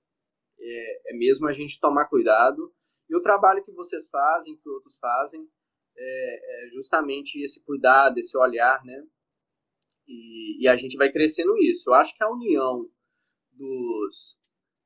[0.60, 2.72] É, é, mesmo a gente tomar cuidado.
[3.10, 5.48] E o trabalho que vocês fazem, que outros fazem,
[5.96, 9.04] é, é justamente esse cuidado, esse olhar, né?
[10.06, 11.90] E, e, a gente vai crescendo isso.
[11.90, 12.88] Eu acho que a união
[13.58, 14.38] dos,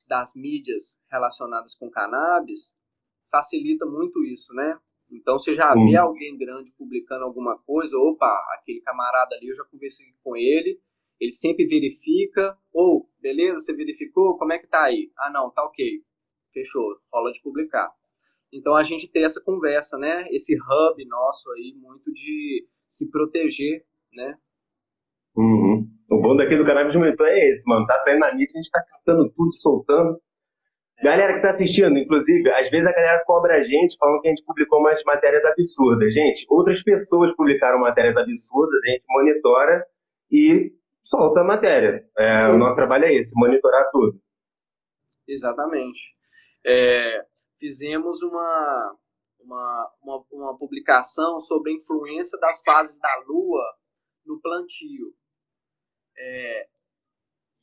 [0.07, 2.75] das mídias relacionadas com cannabis
[3.33, 4.79] facilita muito isso, né?
[5.11, 9.63] Então, você já vê alguém grande publicando alguma coisa, opa, aquele camarada ali, eu já
[9.65, 10.79] conversei com ele,
[11.19, 15.11] ele sempre verifica, ou, oh, beleza, você verificou, como é que tá aí?
[15.17, 16.03] Ah, não, tá ok,
[16.51, 17.91] fechou, rola de publicar.
[18.51, 23.85] Então, a gente tem essa conversa, né, esse hub nosso aí, muito de se proteger,
[24.11, 24.37] né.
[25.35, 25.89] Uhum.
[26.33, 28.57] O bom daqui do canal de monitor é esse, mano, tá saindo na mídia, a
[28.57, 30.19] gente tá captando tudo, soltando,
[31.01, 34.31] Galera que está assistindo, inclusive, às vezes a galera cobra a gente falando que a
[34.31, 36.13] gente publicou umas matérias absurdas.
[36.13, 39.85] Gente, outras pessoas publicaram matérias absurdas, a gente monitora
[40.31, 40.71] e
[41.03, 42.07] solta a matéria.
[42.17, 44.17] É, o nosso trabalho é esse, monitorar tudo.
[45.27, 46.15] Exatamente.
[46.65, 47.25] É,
[47.59, 48.95] fizemos uma,
[49.41, 53.63] uma, uma, uma, publicação sobre a influência das fases da Lua
[54.25, 55.13] no plantio.
[56.17, 56.67] É,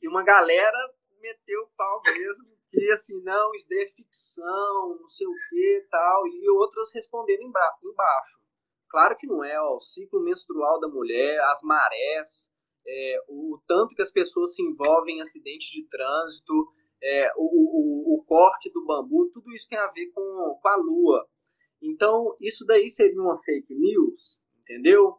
[0.01, 0.77] e uma galera
[1.21, 5.87] meteu o pau mesmo que assim, não, isso daí é ficção, não sei o que
[5.91, 8.39] tal, e outras respondendo embaixo.
[8.89, 12.51] Claro que não é, ó, o ciclo menstrual da mulher, as marés,
[12.87, 16.53] é, o, o, tanto que as pessoas se envolvem em acidentes de trânsito,
[17.03, 20.75] é, o, o, o, corte do bambu, tudo isso tem a ver com, com a
[20.77, 21.27] lua.
[21.81, 25.17] Então, isso daí seria uma fake news, entendeu?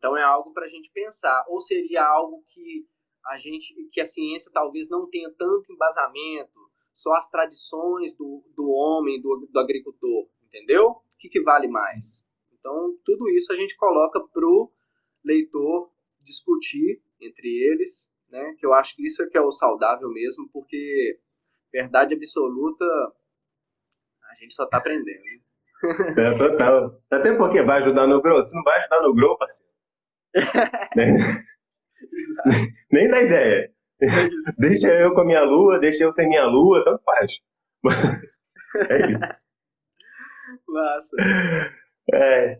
[0.00, 1.44] Então é algo para a gente pensar.
[1.46, 2.88] Ou seria algo que
[3.26, 6.58] a gente, que a ciência talvez não tenha tanto embasamento,
[6.90, 10.86] só as tradições do, do homem, do, do agricultor, entendeu?
[10.86, 12.24] O que, que vale mais?
[12.50, 14.72] Então, tudo isso a gente coloca para o
[15.22, 15.92] leitor
[16.24, 18.54] discutir entre eles, né?
[18.58, 21.20] Que eu acho que isso é que é o saudável mesmo, porque
[21.70, 25.22] verdade absoluta a gente só está aprendendo.
[26.18, 27.02] É, total.
[27.10, 28.40] Até porque vai ajudar no grow.
[28.40, 29.70] Se não vai ajudar no grow, parceiro.
[32.90, 33.70] nem, dá ideia.
[34.02, 34.06] É
[34.58, 37.40] deixa eu com a minha lua, deixa eu sem minha lua, tanto faz.
[38.90, 39.20] é isso.
[40.68, 41.16] Massa.
[42.12, 42.58] É.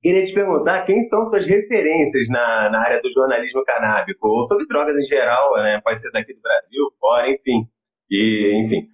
[0.00, 4.66] Queria te perguntar quem são suas referências na, na área do jornalismo canábico, ou sobre
[4.66, 5.80] drogas em geral, né?
[5.82, 7.68] pode ser daqui do Brasil, fora, enfim.
[8.08, 8.88] E, enfim.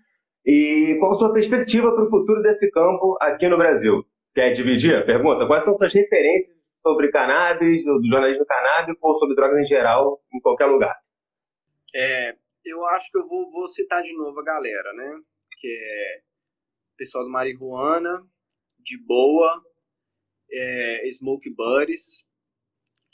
[0.46, 4.04] E qual a sua perspectiva para o futuro desse campo aqui no Brasil?
[4.34, 5.46] Quer dividir a pergunta?
[5.46, 10.40] Quais são suas referências sobre cannabis, do jornalismo canábico ou sobre drogas em geral, em
[10.40, 10.94] qualquer lugar?
[11.94, 15.18] É, eu acho que eu vou, vou citar de novo a galera, né?
[15.58, 16.22] Que é
[16.96, 18.22] pessoal do Marihuana,
[18.78, 19.62] de boa,
[20.52, 22.28] é, Smoke Buddies,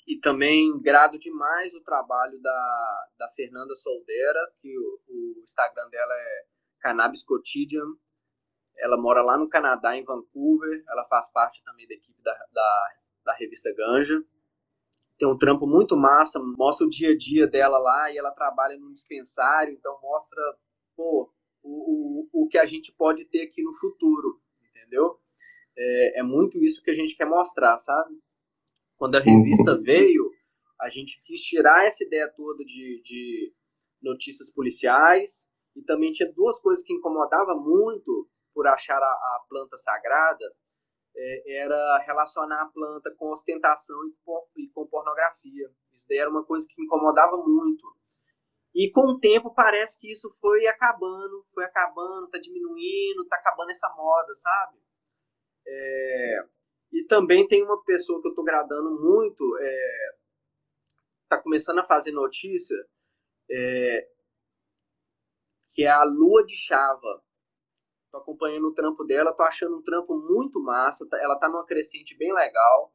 [0.07, 6.13] e também grado demais o trabalho da, da Fernanda Soldera, que o, o Instagram dela
[6.13, 6.45] é
[6.81, 7.87] Cannabis Quotidian.
[8.77, 10.83] Ela mora lá no Canadá, em Vancouver.
[10.89, 14.23] Ela faz parte também da equipe da, da, da revista Ganja.
[15.19, 18.79] Tem um trampo muito massa, mostra o dia a dia dela lá e ela trabalha
[18.79, 20.41] num dispensário, então mostra
[20.97, 21.31] pô,
[21.63, 25.19] o, o, o que a gente pode ter aqui no futuro, entendeu?
[25.77, 28.19] É, é muito isso que a gente quer mostrar, sabe?
[28.97, 29.83] Quando a revista uhum.
[29.83, 30.31] veio,
[30.81, 33.55] a gente quis tirar essa ideia toda de, de
[34.03, 39.77] notícias policiais e também tinha duas coisas que incomodava muito por achar a, a planta
[39.77, 40.45] sagrada,
[41.17, 43.97] é, era relacionar a planta com ostentação
[44.59, 45.71] e com, pornografia.
[45.95, 47.87] Isso daí era uma coisa que incomodava muito.
[48.75, 53.71] E com o tempo parece que isso foi acabando, foi acabando, tá diminuindo, tá acabando
[53.71, 54.79] essa moda, sabe?
[55.67, 56.45] É,
[56.93, 60.17] e também tem uma pessoa que eu tô gradando muito, é,
[61.29, 62.77] tá começando a fazer notícia,
[63.51, 64.09] é,
[65.75, 67.23] que é a Lua de Chava.
[68.11, 71.65] Tô acompanhando o trampo dela, tô achando um trampo muito massa, tá, ela tá numa
[71.65, 72.93] crescente bem legal.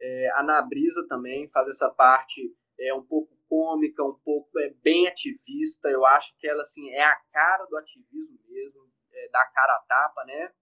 [0.00, 5.06] É, a Nabrisa também faz essa parte é um pouco cômica, um pouco é bem
[5.06, 5.88] ativista.
[5.88, 9.80] Eu acho que ela assim é a cara do ativismo mesmo, é, da cara a
[9.80, 10.52] tapa, né?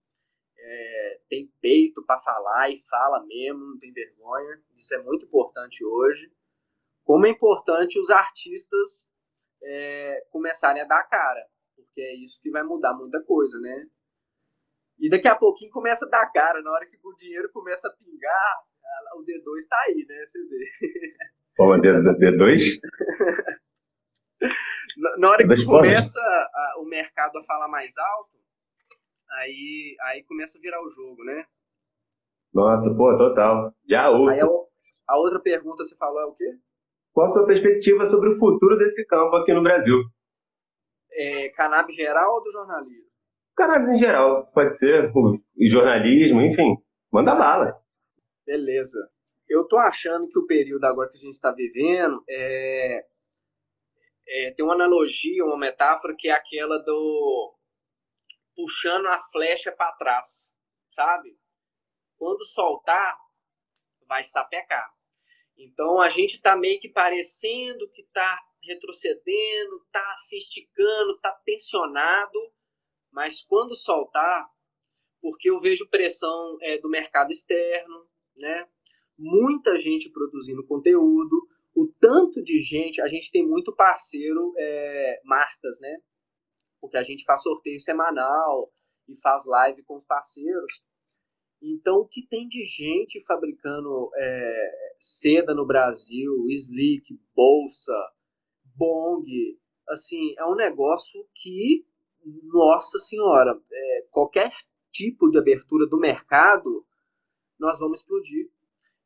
[0.57, 4.61] É, tem peito para falar e fala mesmo, não tem vergonha.
[4.77, 6.31] Isso é muito importante hoje.
[7.03, 9.09] Como é importante os artistas
[9.61, 13.87] é, começarem a dar cara, porque é isso que vai mudar muita coisa, né?
[14.97, 17.91] E daqui a pouquinho começa a dar cara, na hora que o dinheiro começa a
[17.91, 18.63] pingar,
[19.17, 20.25] o D2 está aí, né?
[20.25, 20.71] Você vê.
[21.55, 22.79] Pô, D2?
[25.17, 28.37] na hora que começa a, o mercado a falar mais alto,
[29.31, 31.45] aí, aí começa a virar o jogo, né?
[32.53, 33.73] Nossa, pô, total.
[33.87, 34.33] Já ouço.
[34.33, 36.57] Aí a, a outra pergunta você falou é o quê?
[37.13, 40.03] Qual a sua perspectiva sobre o futuro desse campo aqui no Brasil?
[41.17, 43.05] É, cannabis geral ou do jornalismo?
[43.55, 46.77] Cannabis em geral, pode ser, o, jornalismo, enfim,
[47.11, 47.81] manda bala.
[48.45, 48.99] Beleza.
[49.47, 53.05] Eu tô achando que o período agora que a gente está vivendo é,
[54.27, 57.55] é, tem uma analogia, uma metáfora que é aquela do
[58.55, 60.55] puxando a flecha para trás,
[60.89, 61.37] sabe?
[62.17, 63.17] Quando soltar,
[64.07, 64.89] vai sapecar.
[65.57, 72.39] Então a gente está meio que parecendo que está retrocedendo, está se esticando, está tensionado,
[73.11, 74.47] mas quando soltar,
[75.21, 78.67] porque eu vejo pressão é, do mercado externo, né?
[79.17, 85.79] Muita gente produzindo conteúdo, o tanto de gente, a gente tem muito parceiro, é, marcas,
[85.79, 85.97] né?
[86.79, 88.71] Porque a gente faz sorteio semanal
[89.07, 90.83] e faz live com os parceiros.
[91.61, 97.95] Então, o que tem de gente fabricando é, seda no Brasil, slick, bolsa,
[98.75, 99.25] bong,
[99.87, 101.85] assim, é um negócio que,
[102.43, 104.51] nossa senhora, é, qualquer
[104.91, 106.85] tipo de abertura do mercado,
[107.59, 108.49] nós vamos explodir.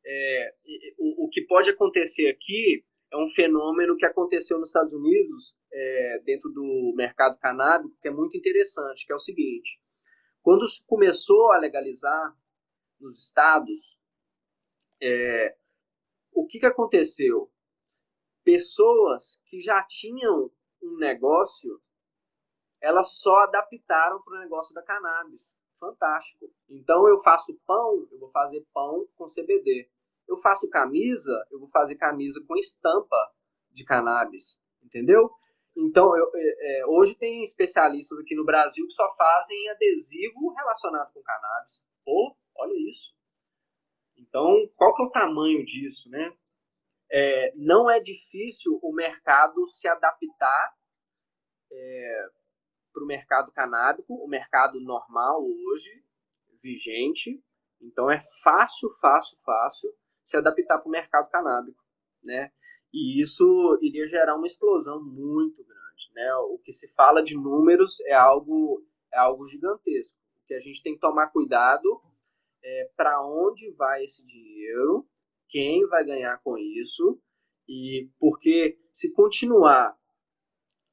[0.06, 0.56] É,
[0.98, 6.22] o, o, que pode acontecer aqui é um fenômeno que aconteceu nos Estados Unidos, é,
[6.24, 9.80] dentro do mercado canábico, que é muito interessante, que é o seguinte,
[10.42, 12.36] quando começou a legalizar
[13.00, 14.00] nos estados,
[15.02, 15.56] é,
[16.34, 17.52] o que, que aconteceu?
[18.52, 20.50] Pessoas que já tinham
[20.82, 21.80] um negócio,
[22.82, 25.56] elas só adaptaram para o negócio da cannabis.
[25.80, 26.52] Fantástico.
[26.68, 29.88] Então eu faço pão, eu vou fazer pão com CBD.
[30.28, 33.32] Eu faço camisa, eu vou fazer camisa com estampa
[33.70, 34.60] de cannabis.
[34.82, 35.30] Entendeu?
[35.78, 41.14] Então, eu, é, é hoje tem especialistas aqui no Brasil que só fazem adesivo relacionado
[41.14, 41.86] com cannabis.
[42.04, 43.14] Pô, olha isso.
[44.18, 46.36] Então, qual que é o tamanho disso, né?
[47.12, 50.76] É, não é difícil o mercado se adaptar
[51.72, 52.30] é,
[52.94, 56.04] para o mercado canábico, o mercado normal hoje,
[56.62, 57.44] vigente.
[57.82, 59.90] Então, é fácil, fácil, fácil
[60.24, 61.84] se adaptar para o mercado canábico,
[62.24, 62.52] né?
[62.94, 65.80] E isso iria gerar uma explosão muito grande.
[66.14, 66.34] Né?
[66.50, 68.84] O que se fala de números é algo,
[69.14, 70.18] é algo gigantesco.
[70.48, 72.02] Que a gente tem que tomar cuidado
[72.64, 75.08] é para onde vai esse dinheiro,
[75.50, 77.20] quem vai ganhar com isso,
[77.68, 79.98] e porque se continuar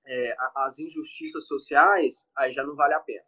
[0.07, 3.25] é, as injustiças sociais, aí já não vale a pena.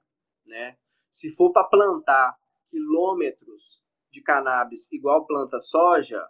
[0.46, 0.76] Né?
[1.10, 2.36] Se for para plantar
[2.68, 6.26] quilômetros de cannabis igual planta soja,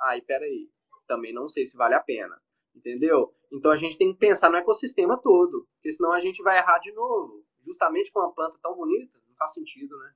[0.00, 0.68] aí peraí,
[1.06, 2.36] também não sei se vale a pena.
[2.74, 3.34] Entendeu?
[3.52, 6.78] Então a gente tem que pensar no ecossistema todo, porque senão a gente vai errar
[6.78, 7.44] de novo.
[7.60, 10.12] Justamente com uma planta tão bonita, não faz sentido, né?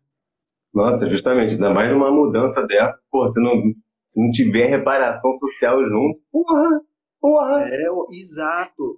[0.72, 3.72] Nossa, justamente, ainda mais numa mudança dessa, pô, se não,
[4.14, 6.80] se não tiver reparação social junto, porra,
[7.20, 7.68] porra.
[7.68, 8.96] É, exato.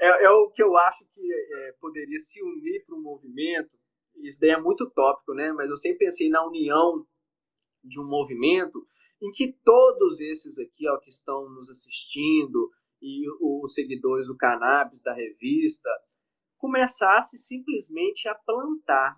[0.00, 3.70] É, é o que eu acho que é, poderia se unir para o movimento.
[4.22, 5.52] Isso daí é muito tópico, né?
[5.52, 7.04] Mas eu sempre pensei na união
[7.82, 8.86] de um movimento
[9.20, 12.70] em que todos esses aqui ó, que estão nos assistindo
[13.02, 15.90] e os seguidores do Cannabis, da revista,
[16.56, 19.16] começasse simplesmente a plantar,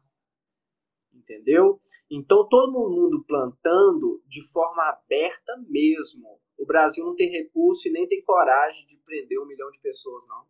[1.21, 1.81] entendeu?
[2.11, 6.41] Então todo mundo plantando de forma aberta mesmo.
[6.59, 10.27] O Brasil não tem recurso e nem tem coragem de prender um milhão de pessoas,
[10.27, 10.45] não.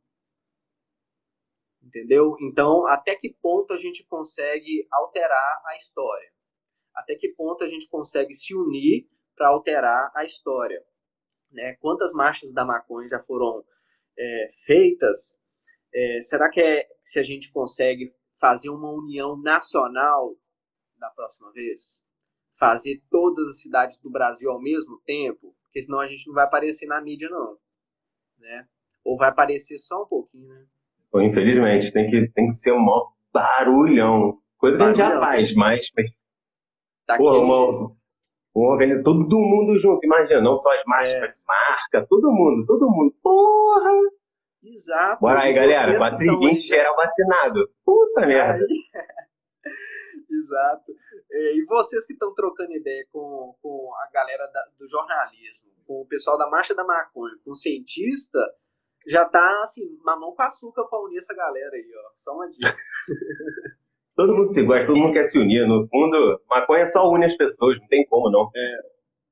[1.82, 2.36] Entendeu?
[2.40, 6.30] Então, até que ponto a gente consegue alterar a história?
[6.94, 10.84] Até que ponto a gente consegue se unir para alterar a história?
[11.50, 11.74] Né?
[11.80, 13.64] Quantas marchas da maconha já foram
[14.18, 15.38] é, feitas?
[15.92, 20.36] É, será que é se a gente consegue fazer uma união nacional
[21.00, 22.02] da próxima vez?
[22.58, 25.56] Fazer todas as cidades do Brasil ao mesmo tempo?
[25.64, 27.56] Porque senão a gente não vai aparecer na mídia, não.
[28.38, 28.66] Né?
[29.04, 30.66] Ou vai aparecer só um pouquinho, né?
[31.14, 34.38] Infelizmente, tem que, tem que ser um maior barulhão.
[34.58, 35.86] Coisa que a gente já faz, mas.
[37.06, 37.90] Tá Pô, uma,
[38.54, 41.34] uma organiza todo mundo junto, imagina, não só as marcas, é.
[41.46, 43.12] marca, todo mundo, todo mundo.
[43.22, 43.90] Porra!
[44.62, 45.20] Exato.
[45.20, 47.68] Bora aí, galera, 420 geral vacinado.
[47.84, 48.64] Puta merda.
[50.30, 50.92] Exato.
[51.30, 56.06] E vocês que estão trocando ideia com, com a galera da, do jornalismo, com o
[56.06, 58.38] pessoal da Marcha da Maconha, com o cientista,
[59.06, 62.10] já tá assim, mamão com açúcar pra unir essa galera aí, ó.
[62.14, 62.76] Só uma dica.
[64.14, 65.66] todo mundo se gosta, todo mundo quer se unir.
[65.66, 68.50] No fundo, maconha só une as pessoas, não tem como não.
[68.54, 68.78] É,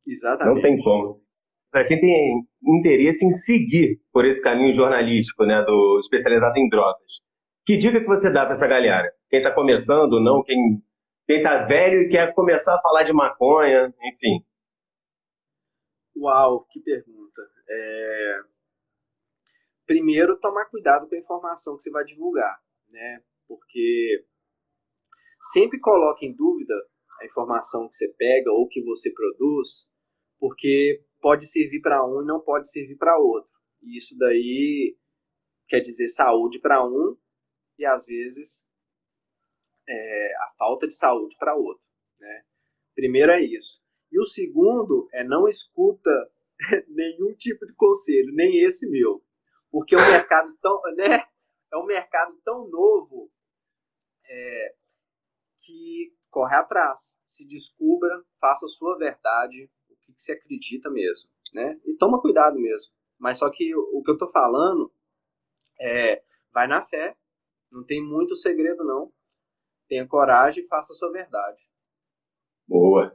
[0.06, 0.54] exatamente.
[0.54, 1.22] Não tem como.
[1.70, 7.20] Para quem tem interesse em seguir por esse caminho jornalístico, né, do especializado em drogas,
[7.66, 9.12] que dica que você dá para essa galera?
[9.28, 10.82] Quem está começando, não, quem
[11.28, 14.44] quem tá velho e quer começar a falar de maconha, enfim.
[16.16, 17.42] Uau, que pergunta.
[17.68, 18.40] É
[19.88, 23.24] primeiro tomar cuidado com a informação que você vai divulgar, né?
[23.48, 24.24] Porque
[25.52, 26.74] sempre coloque em dúvida
[27.20, 29.90] a informação que você pega ou que você produz,
[30.38, 33.52] porque pode servir para um e não pode servir para outro.
[33.82, 34.94] E isso daí
[35.66, 37.16] quer dizer saúde para um
[37.78, 38.67] e às vezes
[39.88, 41.84] é, a falta de saúde para outro.
[42.20, 42.42] Né?
[42.94, 43.80] Primeiro é isso.
[44.12, 46.10] E o segundo é não escuta
[46.88, 49.22] nenhum tipo de conselho, nem esse meu
[49.70, 51.24] porque é um mercado tão, né?
[51.72, 53.30] É um mercado tão novo
[54.26, 54.74] é,
[55.60, 61.30] que corre atrás, se descubra, faça a sua verdade, o que, que você acredita mesmo,
[61.52, 61.78] né?
[61.84, 62.92] E toma cuidado mesmo.
[63.18, 64.92] Mas só que o, que eu tô falando
[65.80, 66.22] é,
[66.52, 67.16] vai na fé,
[67.70, 69.12] não tem muito segredo não.
[69.88, 71.58] Tenha coragem e faça a sua verdade.
[72.68, 73.12] Boa.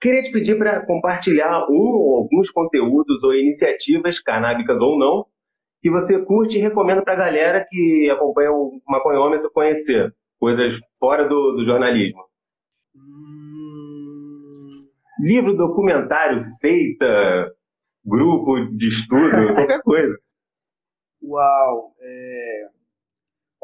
[0.00, 5.26] Queria te pedir para compartilhar um ou alguns conteúdos ou iniciativas, canábicas ou não,
[5.80, 11.28] que você curte e recomenda para a galera que acompanha o maconhômetro conhecer coisas fora
[11.28, 12.22] do, do jornalismo?
[12.94, 14.70] Hum...
[15.20, 17.54] Livro, documentário, seita,
[18.04, 20.14] grupo de estudo, qualquer coisa.
[21.22, 21.94] Uau!
[22.00, 22.68] É...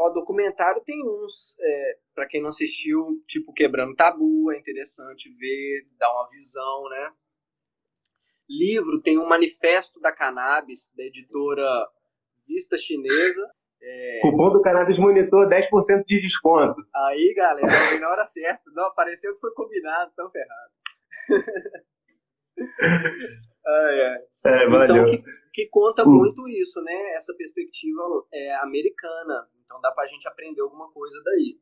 [0.01, 5.87] Ó, documentário tem uns, é, para quem não assistiu, tipo Quebrando Tabu, é interessante ver,
[5.99, 7.13] dar uma visão, né?
[8.49, 11.87] Livro tem um manifesto da cannabis, da editora
[12.49, 13.47] vista chinesa.
[13.83, 14.21] É...
[14.23, 16.81] Cupom do Cannabis Monitor, 10% de desconto.
[16.95, 18.71] Aí, galera, foi na hora certa.
[18.73, 20.73] Não, apareceu que foi combinado, tão ferrado.
[23.67, 24.19] ai, ai.
[24.47, 25.23] É, então, que,
[25.53, 26.13] que conta hum.
[26.13, 27.13] muito isso, né?
[27.17, 28.01] Essa perspectiva
[28.33, 29.47] é, americana.
[29.81, 31.59] Dá pra gente aprender alguma coisa daí.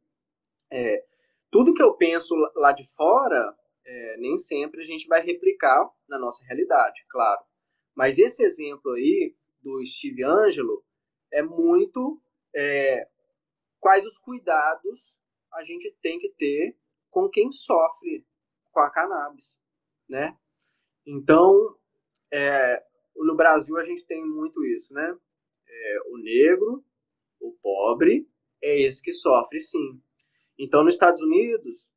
[0.70, 1.04] É,
[1.50, 6.18] tudo que eu penso lá de fora, é, nem sempre a gente vai replicar na
[6.18, 7.42] nossa realidade, claro.
[7.94, 10.84] Mas esse exemplo aí do Steve Angelo
[11.32, 12.20] é muito
[12.54, 13.08] é,
[13.80, 15.18] quais os cuidados
[15.52, 16.76] a gente tem que ter
[17.10, 18.26] com quem sofre
[18.70, 19.58] com a cannabis,
[20.08, 20.36] né?
[21.06, 21.76] Então,
[22.30, 22.84] é,
[23.16, 25.16] no Brasil a gente tem muito isso, né?
[25.66, 26.84] É, o negro,
[27.40, 28.28] o pobre,
[28.62, 30.00] é esse que sofre, sim.
[30.58, 31.88] Então, nos Estados Unidos,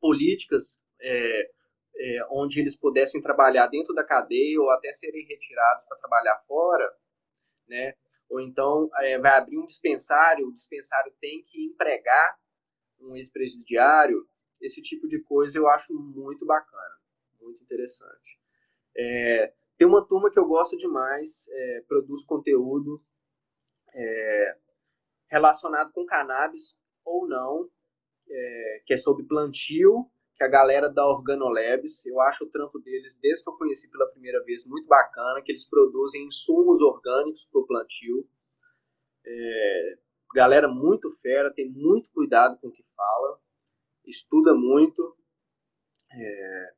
[0.00, 1.50] políticas é,
[1.98, 6.90] é, onde eles pudessem trabalhar dentro da cadeia ou até serem retirados para trabalhar fora,
[7.68, 7.94] né?
[8.28, 12.38] Ou então é, vai abrir um dispensário, o dispensário tem que empregar
[13.00, 14.26] um ex-presidiário.
[14.60, 16.96] Esse tipo de coisa eu acho muito bacana,
[17.40, 18.38] muito interessante.
[18.96, 23.02] É, tem uma turma que eu gosto demais, é, produz conteúdo
[23.94, 24.56] é,
[25.30, 27.68] relacionado com cannabis ou não,
[28.28, 33.18] é, que é sobre plantio que a galera da Organolabs, eu acho o trampo deles,
[33.20, 37.60] desde que eu conheci pela primeira vez, muito bacana, que eles produzem insumos orgânicos para
[37.60, 38.24] o plantio.
[39.26, 39.98] É,
[40.32, 43.40] galera muito fera, tem muito cuidado com o que fala,
[44.06, 45.16] estuda muito.
[46.12, 46.72] É,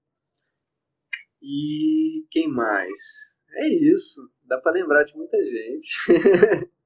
[1.42, 2.98] e quem mais?
[3.52, 6.70] É isso, dá para lembrar de muita gente.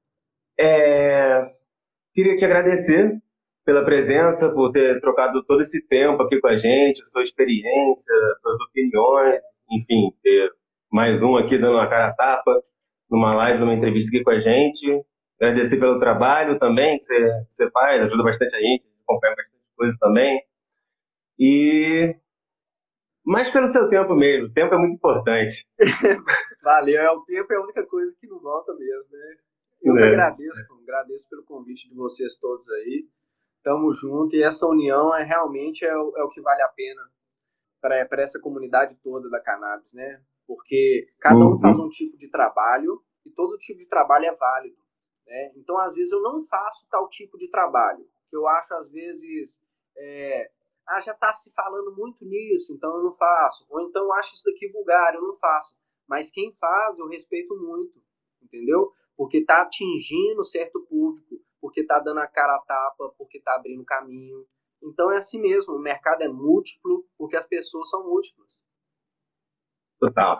[0.59, 1.51] é,
[2.13, 3.19] queria te agradecer
[3.65, 8.61] pela presença, por ter trocado todo esse tempo aqui com a gente, sua experiência, suas
[8.61, 9.41] opiniões,
[9.71, 10.51] enfim, ter
[10.91, 12.63] mais um aqui dando uma cara a tapa
[13.09, 14.85] numa live, numa entrevista aqui com a gente.
[15.41, 19.63] Agradecer pelo trabalho também que você, que você faz, ajuda bastante a gente, acompanha bastante
[19.75, 20.41] coisa também.
[21.37, 22.15] E
[23.25, 25.67] mais pelo seu tempo mesmo, o tempo é muito importante.
[26.63, 29.35] Valeu, é, o tempo é a única coisa que não volta mesmo, né?
[29.85, 30.01] Eu é.
[30.01, 33.07] que agradeço, agradeço pelo convite de vocês todos aí
[33.65, 37.01] tamo junto e essa união é realmente é o, é o que vale a pena
[37.81, 40.23] para essa comunidade toda da cannabis, né?
[40.47, 41.59] Porque cada um uhum.
[41.59, 44.77] faz um tipo de trabalho e todo tipo de trabalho é válido,
[45.25, 45.51] né?
[45.55, 49.59] Então, às vezes, eu não faço tal tipo de trabalho, que eu acho, às vezes,
[49.97, 50.51] é,
[50.87, 53.65] ah, já está se falando muito nisso, então eu não faço.
[53.69, 55.75] Ou então eu acho isso daqui vulgar, eu não faço.
[56.07, 57.99] Mas quem faz, eu respeito muito,
[58.43, 58.91] entendeu?
[59.17, 63.83] Porque está atingindo certo público porque está dando a cara a tapa, porque está abrindo
[63.83, 64.45] caminho.
[64.83, 68.63] Então é assim mesmo, o mercado é múltiplo, porque as pessoas são múltiplas.
[69.99, 70.39] Total.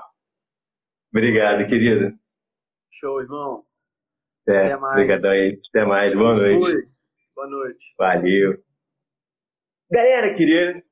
[1.09, 2.15] Obrigado, querido.
[2.91, 3.65] Show, irmão.
[4.47, 4.93] É, Até mais.
[4.93, 5.59] Obrigadão aí.
[5.69, 6.13] Até mais.
[6.13, 6.95] Boa noite.
[7.33, 7.95] Boa noite.
[7.97, 8.63] Valeu.
[9.89, 10.83] Galera querida,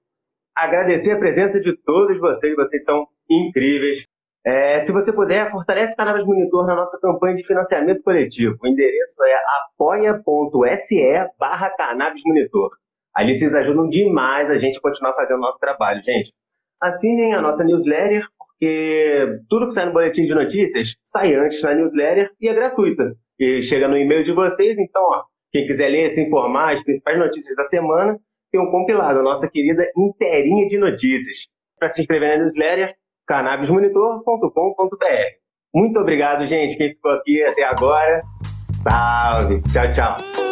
[0.56, 4.08] agradecer a presença de todos vocês, vocês são incríveis.
[4.46, 8.58] É, se você puder, fortalece o Cannabis Monitor na nossa campanha de financiamento coletivo.
[8.62, 9.34] O endereço é
[9.72, 12.70] apoia.se barra Cannabis Monitor.
[13.16, 16.32] Ali vocês ajudam demais a gente a continuar fazendo o nosso trabalho, gente.
[16.82, 21.74] Assinem a nossa newsletter, porque tudo que sai no boletim de notícias sai antes na
[21.74, 23.14] newsletter e é gratuita.
[23.40, 27.18] E chega no e-mail de vocês, então, ó, quem quiser ler, se informar, as principais
[27.18, 28.18] notícias da semana,
[28.52, 31.48] tem um compilado, a nossa querida inteirinha de notícias.
[31.80, 32.94] Para se inscrever na newsletter,
[33.28, 35.44] cannabismonitor.com.br.
[35.74, 38.22] Muito obrigado, gente, quem ficou aqui até agora.
[38.84, 39.62] Salve!
[39.64, 40.43] Tchau, tchau!